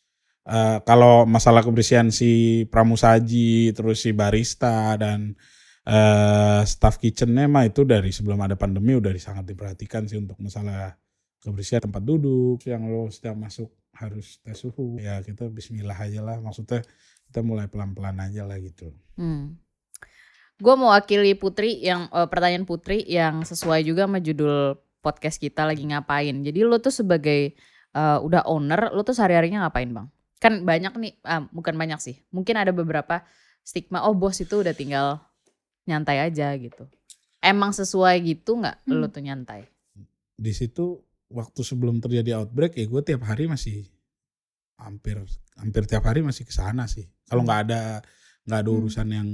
eh, 0.49 0.77
kalau 0.83 1.29
masalah 1.29 1.61
kebersihan 1.61 2.09
si 2.09 2.65
pramusaji 2.67 3.71
terus 3.77 4.01
si 4.01 4.11
barista 4.11 4.97
dan 4.97 5.37
eh 5.89 6.61
staff 6.69 7.01
kitchennya 7.01 7.49
mah 7.49 7.65
itu 7.65 7.81
dari 7.87 8.13
sebelum 8.13 8.37
ada 8.45 8.53
pandemi 8.59 8.93
udah 8.97 9.09
sangat 9.17 9.47
diperhatikan 9.47 10.05
sih 10.05 10.19
untuk 10.21 10.37
masalah 10.37 10.93
kebersihan 11.41 11.87
tempat 11.87 12.03
duduk 12.03 12.61
yang 12.67 12.85
lo 12.91 13.07
setiap 13.09 13.33
masuk 13.39 13.71
harus 13.95 14.37
tes 14.43 14.55
suhu 14.59 14.99
ya 14.99 15.23
kita 15.23 15.49
Bismillah 15.49 15.97
aja 15.97 16.21
lah 16.21 16.37
maksudnya 16.43 16.83
kita 17.31 17.41
mulai 17.41 17.65
pelan-pelan 17.71 18.17
aja 18.21 18.45
lah 18.45 18.59
gitu 18.59 18.93
Hmm. 19.19 19.59
Gue 20.59 20.75
mewakili 20.79 21.35
Putri 21.35 21.75
yang 21.83 22.07
eh, 22.07 22.27
pertanyaan 22.31 22.63
Putri 22.63 23.03
yang 23.03 23.43
sesuai 23.43 23.83
juga 23.83 24.07
sama 24.07 24.23
judul 24.23 24.79
podcast 25.03 25.39
kita 25.39 25.67
lagi 25.67 25.83
ngapain. 25.87 26.39
Jadi 26.39 26.59
lo 26.63 26.79
tuh 26.79 26.95
sebagai 26.95 27.51
eh, 27.95 28.17
udah 28.23 28.47
owner, 28.47 28.95
lo 28.95 29.03
tuh 29.03 29.11
sehari-harinya 29.11 29.67
ngapain 29.67 29.91
bang? 29.91 30.07
Kan 30.39 30.63
banyak 30.63 30.93
nih, 30.95 31.13
ah, 31.23 31.43
bukan 31.51 31.75
banyak 31.75 31.99
sih. 31.99 32.15
Mungkin 32.31 32.55
ada 32.55 32.71
beberapa 32.71 33.21
stigma, 33.61 34.03
oh 34.03 34.15
bos 34.15 34.39
itu 34.39 34.59
udah 34.59 34.71
tinggal 34.71 35.19
nyantai 35.83 36.23
aja 36.23 36.55
gitu. 36.55 36.87
Emang 37.39 37.71
sesuai 37.71 38.19
gitu 38.25 38.55
nggak 38.57 38.83
Hmm. 38.83 38.99
lo 38.99 39.07
tuh 39.07 39.21
nyantai? 39.21 39.67
di 40.39 40.55
situ 40.55 40.95
waktu 41.27 41.59
sebelum 41.59 41.99
terjadi 41.99 42.39
outbreak 42.39 42.71
ya 42.73 42.87
gue 42.87 43.01
tiap 43.03 43.27
hari 43.27 43.43
masih 43.45 43.83
hampir 44.79 45.19
hampir 45.59 45.83
tiap 45.83 46.07
hari 46.07 46.23
masih 46.23 46.47
ke 46.47 46.53
sana 46.55 46.87
sih 46.87 47.03
kalau 47.27 47.43
nggak 47.43 47.67
ada 47.67 47.99
nggak 48.47 48.59
ada 48.63 48.69
Hmm. 48.71 48.77
urusan 48.79 49.07
yang 49.11 49.27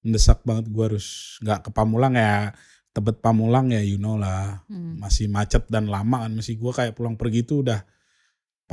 mendesak 0.00 0.40
banget 0.42 0.72
gue 0.72 0.84
harus 0.88 1.36
nggak 1.44 1.68
ke 1.68 1.70
Pamulang 1.70 2.16
ya 2.16 2.56
tebet 2.90 3.20
Pamulang 3.20 3.70
ya 3.70 3.84
you 3.84 4.00
know 4.00 4.16
lah 4.16 4.64
Hmm. 4.66 4.96
masih 4.98 5.28
macet 5.28 5.68
dan 5.68 5.84
lama 5.86 6.24
kan 6.24 6.32
masih 6.32 6.56
gue 6.56 6.72
kayak 6.72 6.96
pulang 6.96 7.20
pergi 7.20 7.44
tuh 7.44 7.60
udah 7.60 7.84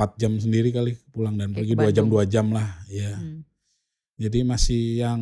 4 0.00 0.16
jam 0.16 0.32
sendiri 0.40 0.72
kali 0.72 0.96
pulang 1.12 1.36
dan 1.36 1.52
pergi 1.52 1.76
dua 1.76 1.92
jam 1.92 2.08
dua 2.08 2.24
jam 2.24 2.48
lah 2.48 2.80
ya 2.88 3.12
Hmm. 3.20 3.44
jadi 4.16 4.40
masih 4.48 5.04
yang 5.04 5.20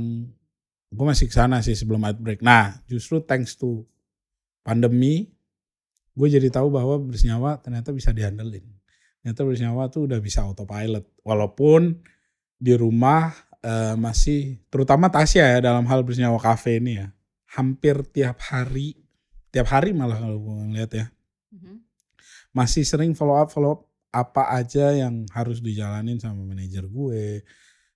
gue 0.88 1.04
masih 1.04 1.28
ke 1.28 1.34
sana 1.36 1.60
sih 1.60 1.76
sebelum 1.76 2.00
outbreak. 2.00 2.40
Nah, 2.40 2.80
justru 2.88 3.20
thanks 3.20 3.52
to 3.60 3.84
pandemi, 4.64 5.28
gue 6.16 6.28
jadi 6.28 6.48
tahu 6.48 6.72
bahwa 6.72 6.96
bersenyawa 6.96 7.60
ternyata 7.60 7.92
bisa 7.92 8.08
dihandelin. 8.12 8.64
Ternyata 9.20 9.40
bersenyawa 9.44 9.92
tuh 9.92 10.08
udah 10.08 10.16
bisa 10.20 10.44
autopilot. 10.44 11.04
Walaupun 11.24 12.00
di 12.56 12.72
rumah 12.72 13.36
eh, 13.60 13.94
masih 14.00 14.64
terutama 14.72 15.12
Tasya 15.12 15.44
ya 15.44 15.58
dalam 15.60 15.84
hal 15.86 16.00
bersenyawa 16.00 16.40
kafe 16.40 16.80
ini 16.80 17.04
ya. 17.04 17.12
Hampir 17.52 18.04
tiap 18.08 18.40
hari, 18.48 18.96
tiap 19.52 19.68
hari 19.68 19.92
malah 19.92 20.16
kalau 20.16 20.40
gue 20.40 20.54
ngeliat 20.72 20.90
ya. 20.96 21.06
Mhm. 21.52 21.84
Masih 22.56 22.84
sering 22.84 23.12
follow 23.12 23.36
up 23.36 23.52
follow 23.52 23.76
up 23.76 23.80
apa 24.08 24.56
aja 24.56 24.96
yang 24.96 25.28
harus 25.32 25.60
dijalanin 25.60 26.16
sama 26.20 26.44
manajer 26.44 26.88
gue. 26.88 27.44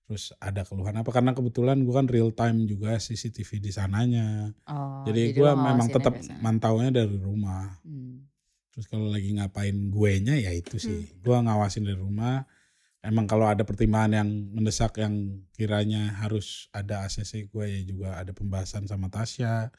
Terus 0.03 0.35
ada 0.37 0.67
keluhan 0.67 0.99
apa 0.99 1.09
karena 1.09 1.31
kebetulan 1.31 1.79
gue 1.81 1.93
kan 1.95 2.07
real 2.11 2.29
time 2.35 2.67
juga 2.69 2.99
CCTV 2.99 3.63
di 3.63 3.71
sananya. 3.71 4.51
Oh, 4.67 5.07
jadi 5.07 5.31
jadi 5.31 5.39
gue 5.39 5.51
memang 5.55 5.87
tetap 5.89 6.13
mantaunya 6.43 6.91
dari 6.91 7.17
rumah. 7.17 7.79
Hmm. 7.81 8.27
Terus 8.73 8.85
kalau 8.89 9.09
lagi 9.09 9.29
ngapain 9.33 9.73
gue 9.89 10.11
nya 10.21 10.35
ya 10.37 10.51
itu 10.53 10.77
sih. 10.77 11.13
Gue 11.21 11.37
ngawasin 11.37 11.87
dari 11.87 11.97
rumah. 11.97 12.45
Emang 13.03 13.27
kalau 13.27 13.43
ada 13.47 13.67
pertimbangan 13.67 14.23
yang 14.23 14.29
mendesak 14.55 14.95
yang 14.95 15.43
kiranya 15.51 16.15
harus 16.23 16.71
ada 16.71 17.03
ACC 17.03 17.51
gue 17.51 17.65
ya 17.67 17.81
juga 17.83 18.09
ada 18.15 18.31
pembahasan 18.31 18.87
sama 18.87 19.07
Tasya. 19.07 19.71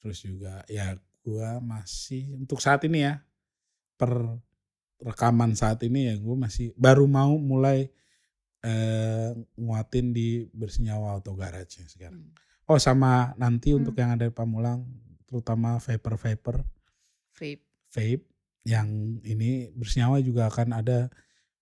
Terus 0.00 0.18
juga 0.24 0.64
ya 0.68 0.96
gue 1.24 1.48
masih 1.60 2.38
untuk 2.40 2.62
saat 2.62 2.84
ini 2.88 3.04
ya 3.04 3.20
per 3.98 4.40
rekaman 4.98 5.54
saat 5.54 5.78
ini 5.86 6.10
ya 6.10 6.14
gue 6.18 6.36
masih 6.36 6.74
baru 6.74 7.06
mau 7.06 7.38
mulai 7.38 7.86
eh, 8.66 9.30
nguatin 9.54 10.10
di 10.10 10.50
bersenyawa 10.50 11.14
auto 11.18 11.32
garage 11.38 11.78
ya 11.78 11.86
sekarang. 11.86 12.26
Hmm. 12.26 12.34
Oh 12.68 12.76
sama 12.76 13.32
nanti 13.38 13.70
Hmm. 13.72 13.80
untuk 13.80 13.94
yang 13.96 14.18
ada 14.18 14.26
di 14.26 14.34
Pamulang 14.34 14.82
terutama 15.28 15.78
vapor 15.78 16.14
vapor 16.18 16.56
Vape. 17.38 17.62
vape 17.94 18.24
yang 18.66 19.20
ini 19.22 19.70
bersenyawa 19.72 20.18
juga 20.20 20.50
akan 20.50 20.74
ada 20.74 21.08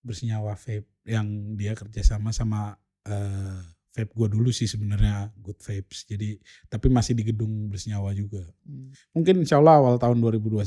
bersenyawa 0.00 0.56
vape 0.56 0.88
yang 1.04 1.54
dia 1.58 1.76
kerjasama 1.76 2.32
sama 2.32 2.74
eh, 3.06 3.60
vape 3.96 4.12
gue 4.12 4.28
dulu 4.28 4.52
sih 4.52 4.64
sebenarnya 4.64 5.32
good 5.36 5.56
vapes 5.56 6.04
jadi 6.04 6.36
tapi 6.66 6.86
masih 6.86 7.12
di 7.12 7.24
gedung 7.24 7.66
bersenyawa 7.66 8.12
juga 8.12 8.44
Hmm. 8.62 8.92
mungkin 9.10 9.40
insya 9.40 9.56
Allah 9.56 9.78
awal 9.78 9.96
tahun 9.96 10.20
2021 10.20 10.60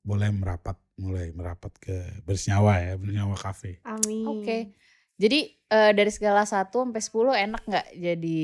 boleh 0.00 0.28
merapat 0.30 0.80
mulai 0.96 1.28
merapat 1.30 1.76
ke 1.76 1.92
bersenyawa 2.22 2.80
ya 2.80 2.92
bersenyawa 2.94 3.34
cafe 3.34 3.78
Amin. 3.82 4.24
Oke. 4.24 4.72
Jadi 5.14 5.40
eh, 5.66 5.92
dari 5.92 6.08
skala 6.08 6.42
1 6.42 6.70
sampai 6.70 6.96
10 6.96 7.44
enak 7.44 7.62
nggak 7.62 7.86
jadi 7.92 8.40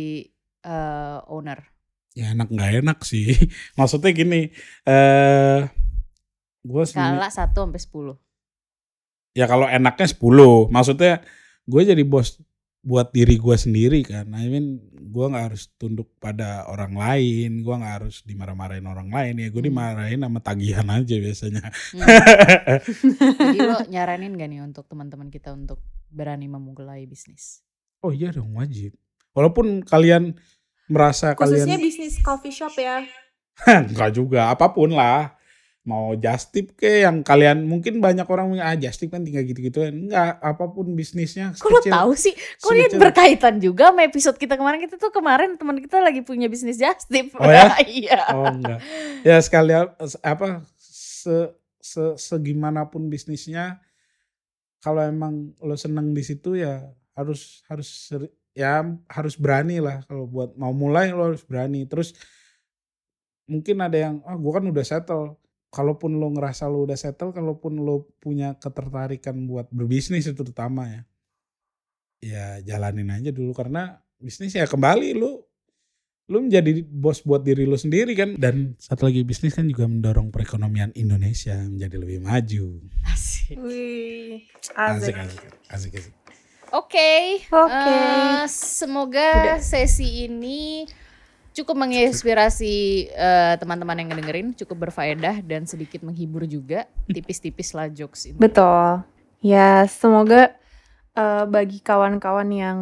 eh, 0.63 1.19
owner? 1.27 1.65
ya 2.13 2.33
enak 2.33 2.49
nggak 2.49 2.71
enak 2.81 2.99
sih 3.03 3.33
maksudnya 3.77 4.11
gini 4.11 4.49
eh 4.85 5.61
gue 6.63 6.83
Skala 6.85 7.29
1 7.29 7.53
sampai 7.53 7.79
10. 7.79 8.17
ya 9.33 9.45
kalau 9.45 9.65
enaknya 9.65 10.09
10 10.09 10.19
maksudnya 10.69 11.21
gue 11.63 11.83
jadi 11.85 12.03
bos 12.03 12.41
buat 12.87 13.11
diri 13.11 13.35
gue 13.35 13.57
sendiri 13.59 14.07
kan 14.07 14.31
I 14.31 14.47
mean 14.47 14.79
gue 14.95 15.27
nggak 15.27 15.51
harus 15.51 15.75
tunduk 15.75 16.07
pada 16.17 16.63
orang 16.71 16.95
lain 16.95 17.67
gue 17.67 17.75
nggak 17.75 17.95
harus 17.99 18.23
dimarah-marahin 18.23 18.87
orang 18.87 19.11
lain 19.11 19.43
ya 19.43 19.49
gue 19.51 19.59
Hmm. 19.59 19.69
dimarahin 19.69 20.23
sama 20.23 20.39
tagihan 20.39 20.87
aja 20.87 21.17
biasanya 21.19 21.67
Hmm. 21.91 22.07
Jadi 23.43 23.59
lo 23.59 23.83
nyaranin 23.85 24.39
gak 24.39 24.49
nih 24.49 24.61
untuk 24.63 24.87
teman-teman 24.87 25.29
kita 25.29 25.51
untuk 25.51 25.83
berani 26.09 26.47
memulai 26.47 27.05
bisnis? 27.05 27.67
oh 28.01 28.15
iya 28.15 28.31
dong 28.31 28.55
wajib 28.55 28.95
walaupun 29.35 29.83
kalian 29.83 30.39
merasa 30.87 31.35
Khususnya 31.35 31.75
kalian 31.75 31.83
bisnis 31.83 32.15
coffee 32.23 32.55
shop 32.55 32.79
ya. 32.79 33.03
Enggak 33.91 34.15
juga, 34.15 34.55
apa 34.55 34.71
pun 34.71 34.95
lah. 34.95 35.35
Mau 35.87 36.19
just 36.19 36.51
tip 36.51 36.75
ke 36.75 37.07
yang 37.07 37.23
kalian 37.23 37.63
mungkin 37.63 38.03
banyak 38.03 38.27
orang 38.27 38.51
bilang, 38.51 38.67
ah 38.67 38.75
just 38.75 38.99
tip 38.99 39.15
kan 39.15 39.23
tinggal 39.23 39.47
gitu-gitu 39.47 39.87
Enggak, 39.87 40.43
apa 40.43 40.67
pun 40.67 40.91
bisnisnya. 40.99 41.55
Kok 41.55 41.71
lo 41.71 41.79
tahu 41.79 42.13
sih? 42.19 42.35
Kok 42.35 42.75
ini 42.75 42.87
berkaitan 42.99 43.63
juga 43.63 43.95
sama 43.95 44.03
episode 44.03 44.35
kita 44.35 44.59
kemarin? 44.59 44.83
Kita 44.83 44.99
tuh 44.99 45.15
kemarin 45.15 45.55
teman 45.55 45.79
kita 45.79 46.03
lagi 46.03 46.27
punya 46.27 46.51
bisnis 46.51 46.75
just 46.75 47.07
tip. 47.07 47.31
Oh 47.39 47.47
ya? 47.47 47.71
Iya. 47.87 48.19
Oh 48.35 48.51
enggak. 48.51 48.83
Ya 49.23 49.39
sekalian 49.39 49.95
apa 50.27 50.67
se, 50.75 51.55
se 51.79 52.19
segimanapun 52.19 53.07
bisnisnya 53.07 53.79
kalau 54.83 55.07
emang 55.07 55.55
lo 55.63 55.79
seneng 55.79 56.11
di 56.11 56.27
situ 56.27 56.59
ya 56.59 56.83
harus 57.15 57.63
harus 57.71 58.11
ya 58.55 58.83
harus 59.07 59.35
berani 59.35 59.79
lah 59.79 60.03
kalau 60.07 60.27
buat 60.27 60.59
mau 60.59 60.75
mulai 60.75 61.15
lo 61.15 61.31
harus 61.31 61.47
berani. 61.47 61.87
Terus 61.87 62.19
mungkin 63.47 63.79
ada 63.87 63.95
yang 63.95 64.15
ah 64.27 64.35
gua 64.35 64.59
kan 64.59 64.67
udah 64.67 64.83
settle. 64.83 65.39
Kalaupun 65.77 66.17
lo 66.17 66.33
ngerasa 66.33 66.65
lo 66.73 66.89
udah 66.89 66.97
settle, 66.97 67.37
kalaupun 67.37 67.85
lo 67.85 68.09
punya 68.17 68.57
ketertarikan 68.57 69.45
buat 69.45 69.69
berbisnis 69.69 70.25
itu 70.25 70.41
terutama 70.41 70.89
ya. 70.89 71.03
Ya 72.25 72.47
jalanin 72.65 73.13
aja 73.13 73.29
dulu 73.29 73.53
karena 73.53 74.01
bisnis 74.17 74.57
ya 74.57 74.65
kembali 74.65 75.13
lo 75.13 75.45
lu 76.27 76.43
menjadi 76.43 76.83
bos 76.83 77.23
buat 77.23 77.45
diri 77.47 77.63
lu 77.69 77.79
sendiri 77.79 78.17
kan 78.19 78.35
dan 78.35 78.75
satu 78.83 79.07
lagi 79.07 79.23
bisnis 79.23 79.55
kan 79.55 79.69
juga 79.71 79.87
mendorong 79.87 80.35
perekonomian 80.35 80.91
Indonesia 80.99 81.55
menjadi 81.55 81.97
lebih 82.03 82.19
maju 82.27 82.83
Asik. 83.07 83.55
Wih, 83.63 84.43
asik 84.75 85.15
asik. 85.15 85.15
asik 85.15 85.47
asik, 85.71 85.93
asik. 85.95 86.15
Oke. 86.75 87.47
Oke. 87.55 87.95
eh, 87.95 88.43
semoga 88.51 89.63
sesi 89.63 90.27
ini 90.27 90.83
cukup 91.57 91.89
menginspirasi 91.89 93.09
eh, 93.09 93.55
teman-teman 93.57 93.97
yang 93.97 94.13
ngedengerin, 94.13 94.53
cukup 94.53 94.89
berfaedah 94.89 95.41
dan 95.41 95.65
sedikit 95.65 96.05
menghibur 96.05 96.45
juga. 96.45 96.85
Tipis-tipis 97.09 97.73
lah 97.73 97.89
jokes 97.89 98.29
ini. 98.29 98.37
Betul. 98.37 99.01
Ya, 99.41 99.89
semoga 99.89 100.53
eh, 101.17 101.45
bagi 101.49 101.81
kawan-kawan 101.81 102.53
yang 102.53 102.81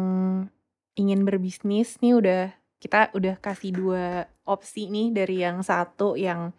ingin 0.99 1.23
berbisnis 1.23 1.95
nih 2.03 2.19
udah 2.19 2.43
kita 2.83 3.15
udah 3.15 3.39
kasih 3.39 3.71
dua 3.71 4.27
opsi 4.43 4.91
nih 4.91 5.15
dari 5.15 5.39
yang 5.39 5.63
satu 5.63 6.19
yang 6.19 6.51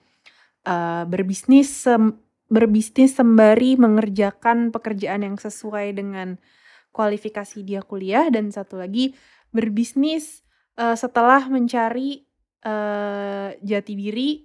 eh, 0.65 1.05
berbisnis 1.05 1.69
sem- 1.85 2.17
berbisnis 2.47 3.19
sembari 3.19 3.77
mengerjakan 3.77 4.71
pekerjaan 4.71 5.27
yang 5.27 5.37
sesuai 5.37 5.93
dengan 5.99 6.39
kualifikasi 6.95 7.61
dia 7.67 7.83
kuliah 7.83 8.31
dan 8.33 8.49
satu 8.49 8.81
lagi 8.81 9.13
berbisnis 9.51 10.46
eh, 10.77 10.97
setelah 10.97 11.49
mencari 11.49 12.25
eh, 12.63 13.49
jati 13.61 13.93
diri 13.97 14.45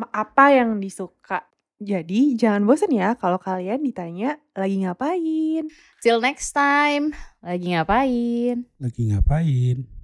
ma- 0.00 0.12
apa 0.12 0.52
yang 0.56 0.76
disuka. 0.80 1.44
Jadi 1.76 2.32
jangan 2.40 2.64
bosan 2.64 2.88
ya 2.88 3.12
kalau 3.20 3.36
kalian 3.36 3.84
ditanya 3.84 4.40
lagi 4.56 4.80
ngapain. 4.80 5.68
Till 6.00 6.24
next 6.24 6.56
time. 6.56 7.12
Lagi 7.44 7.76
ngapain? 7.76 8.64
lagi 8.80 9.02
ngapain 9.12 9.95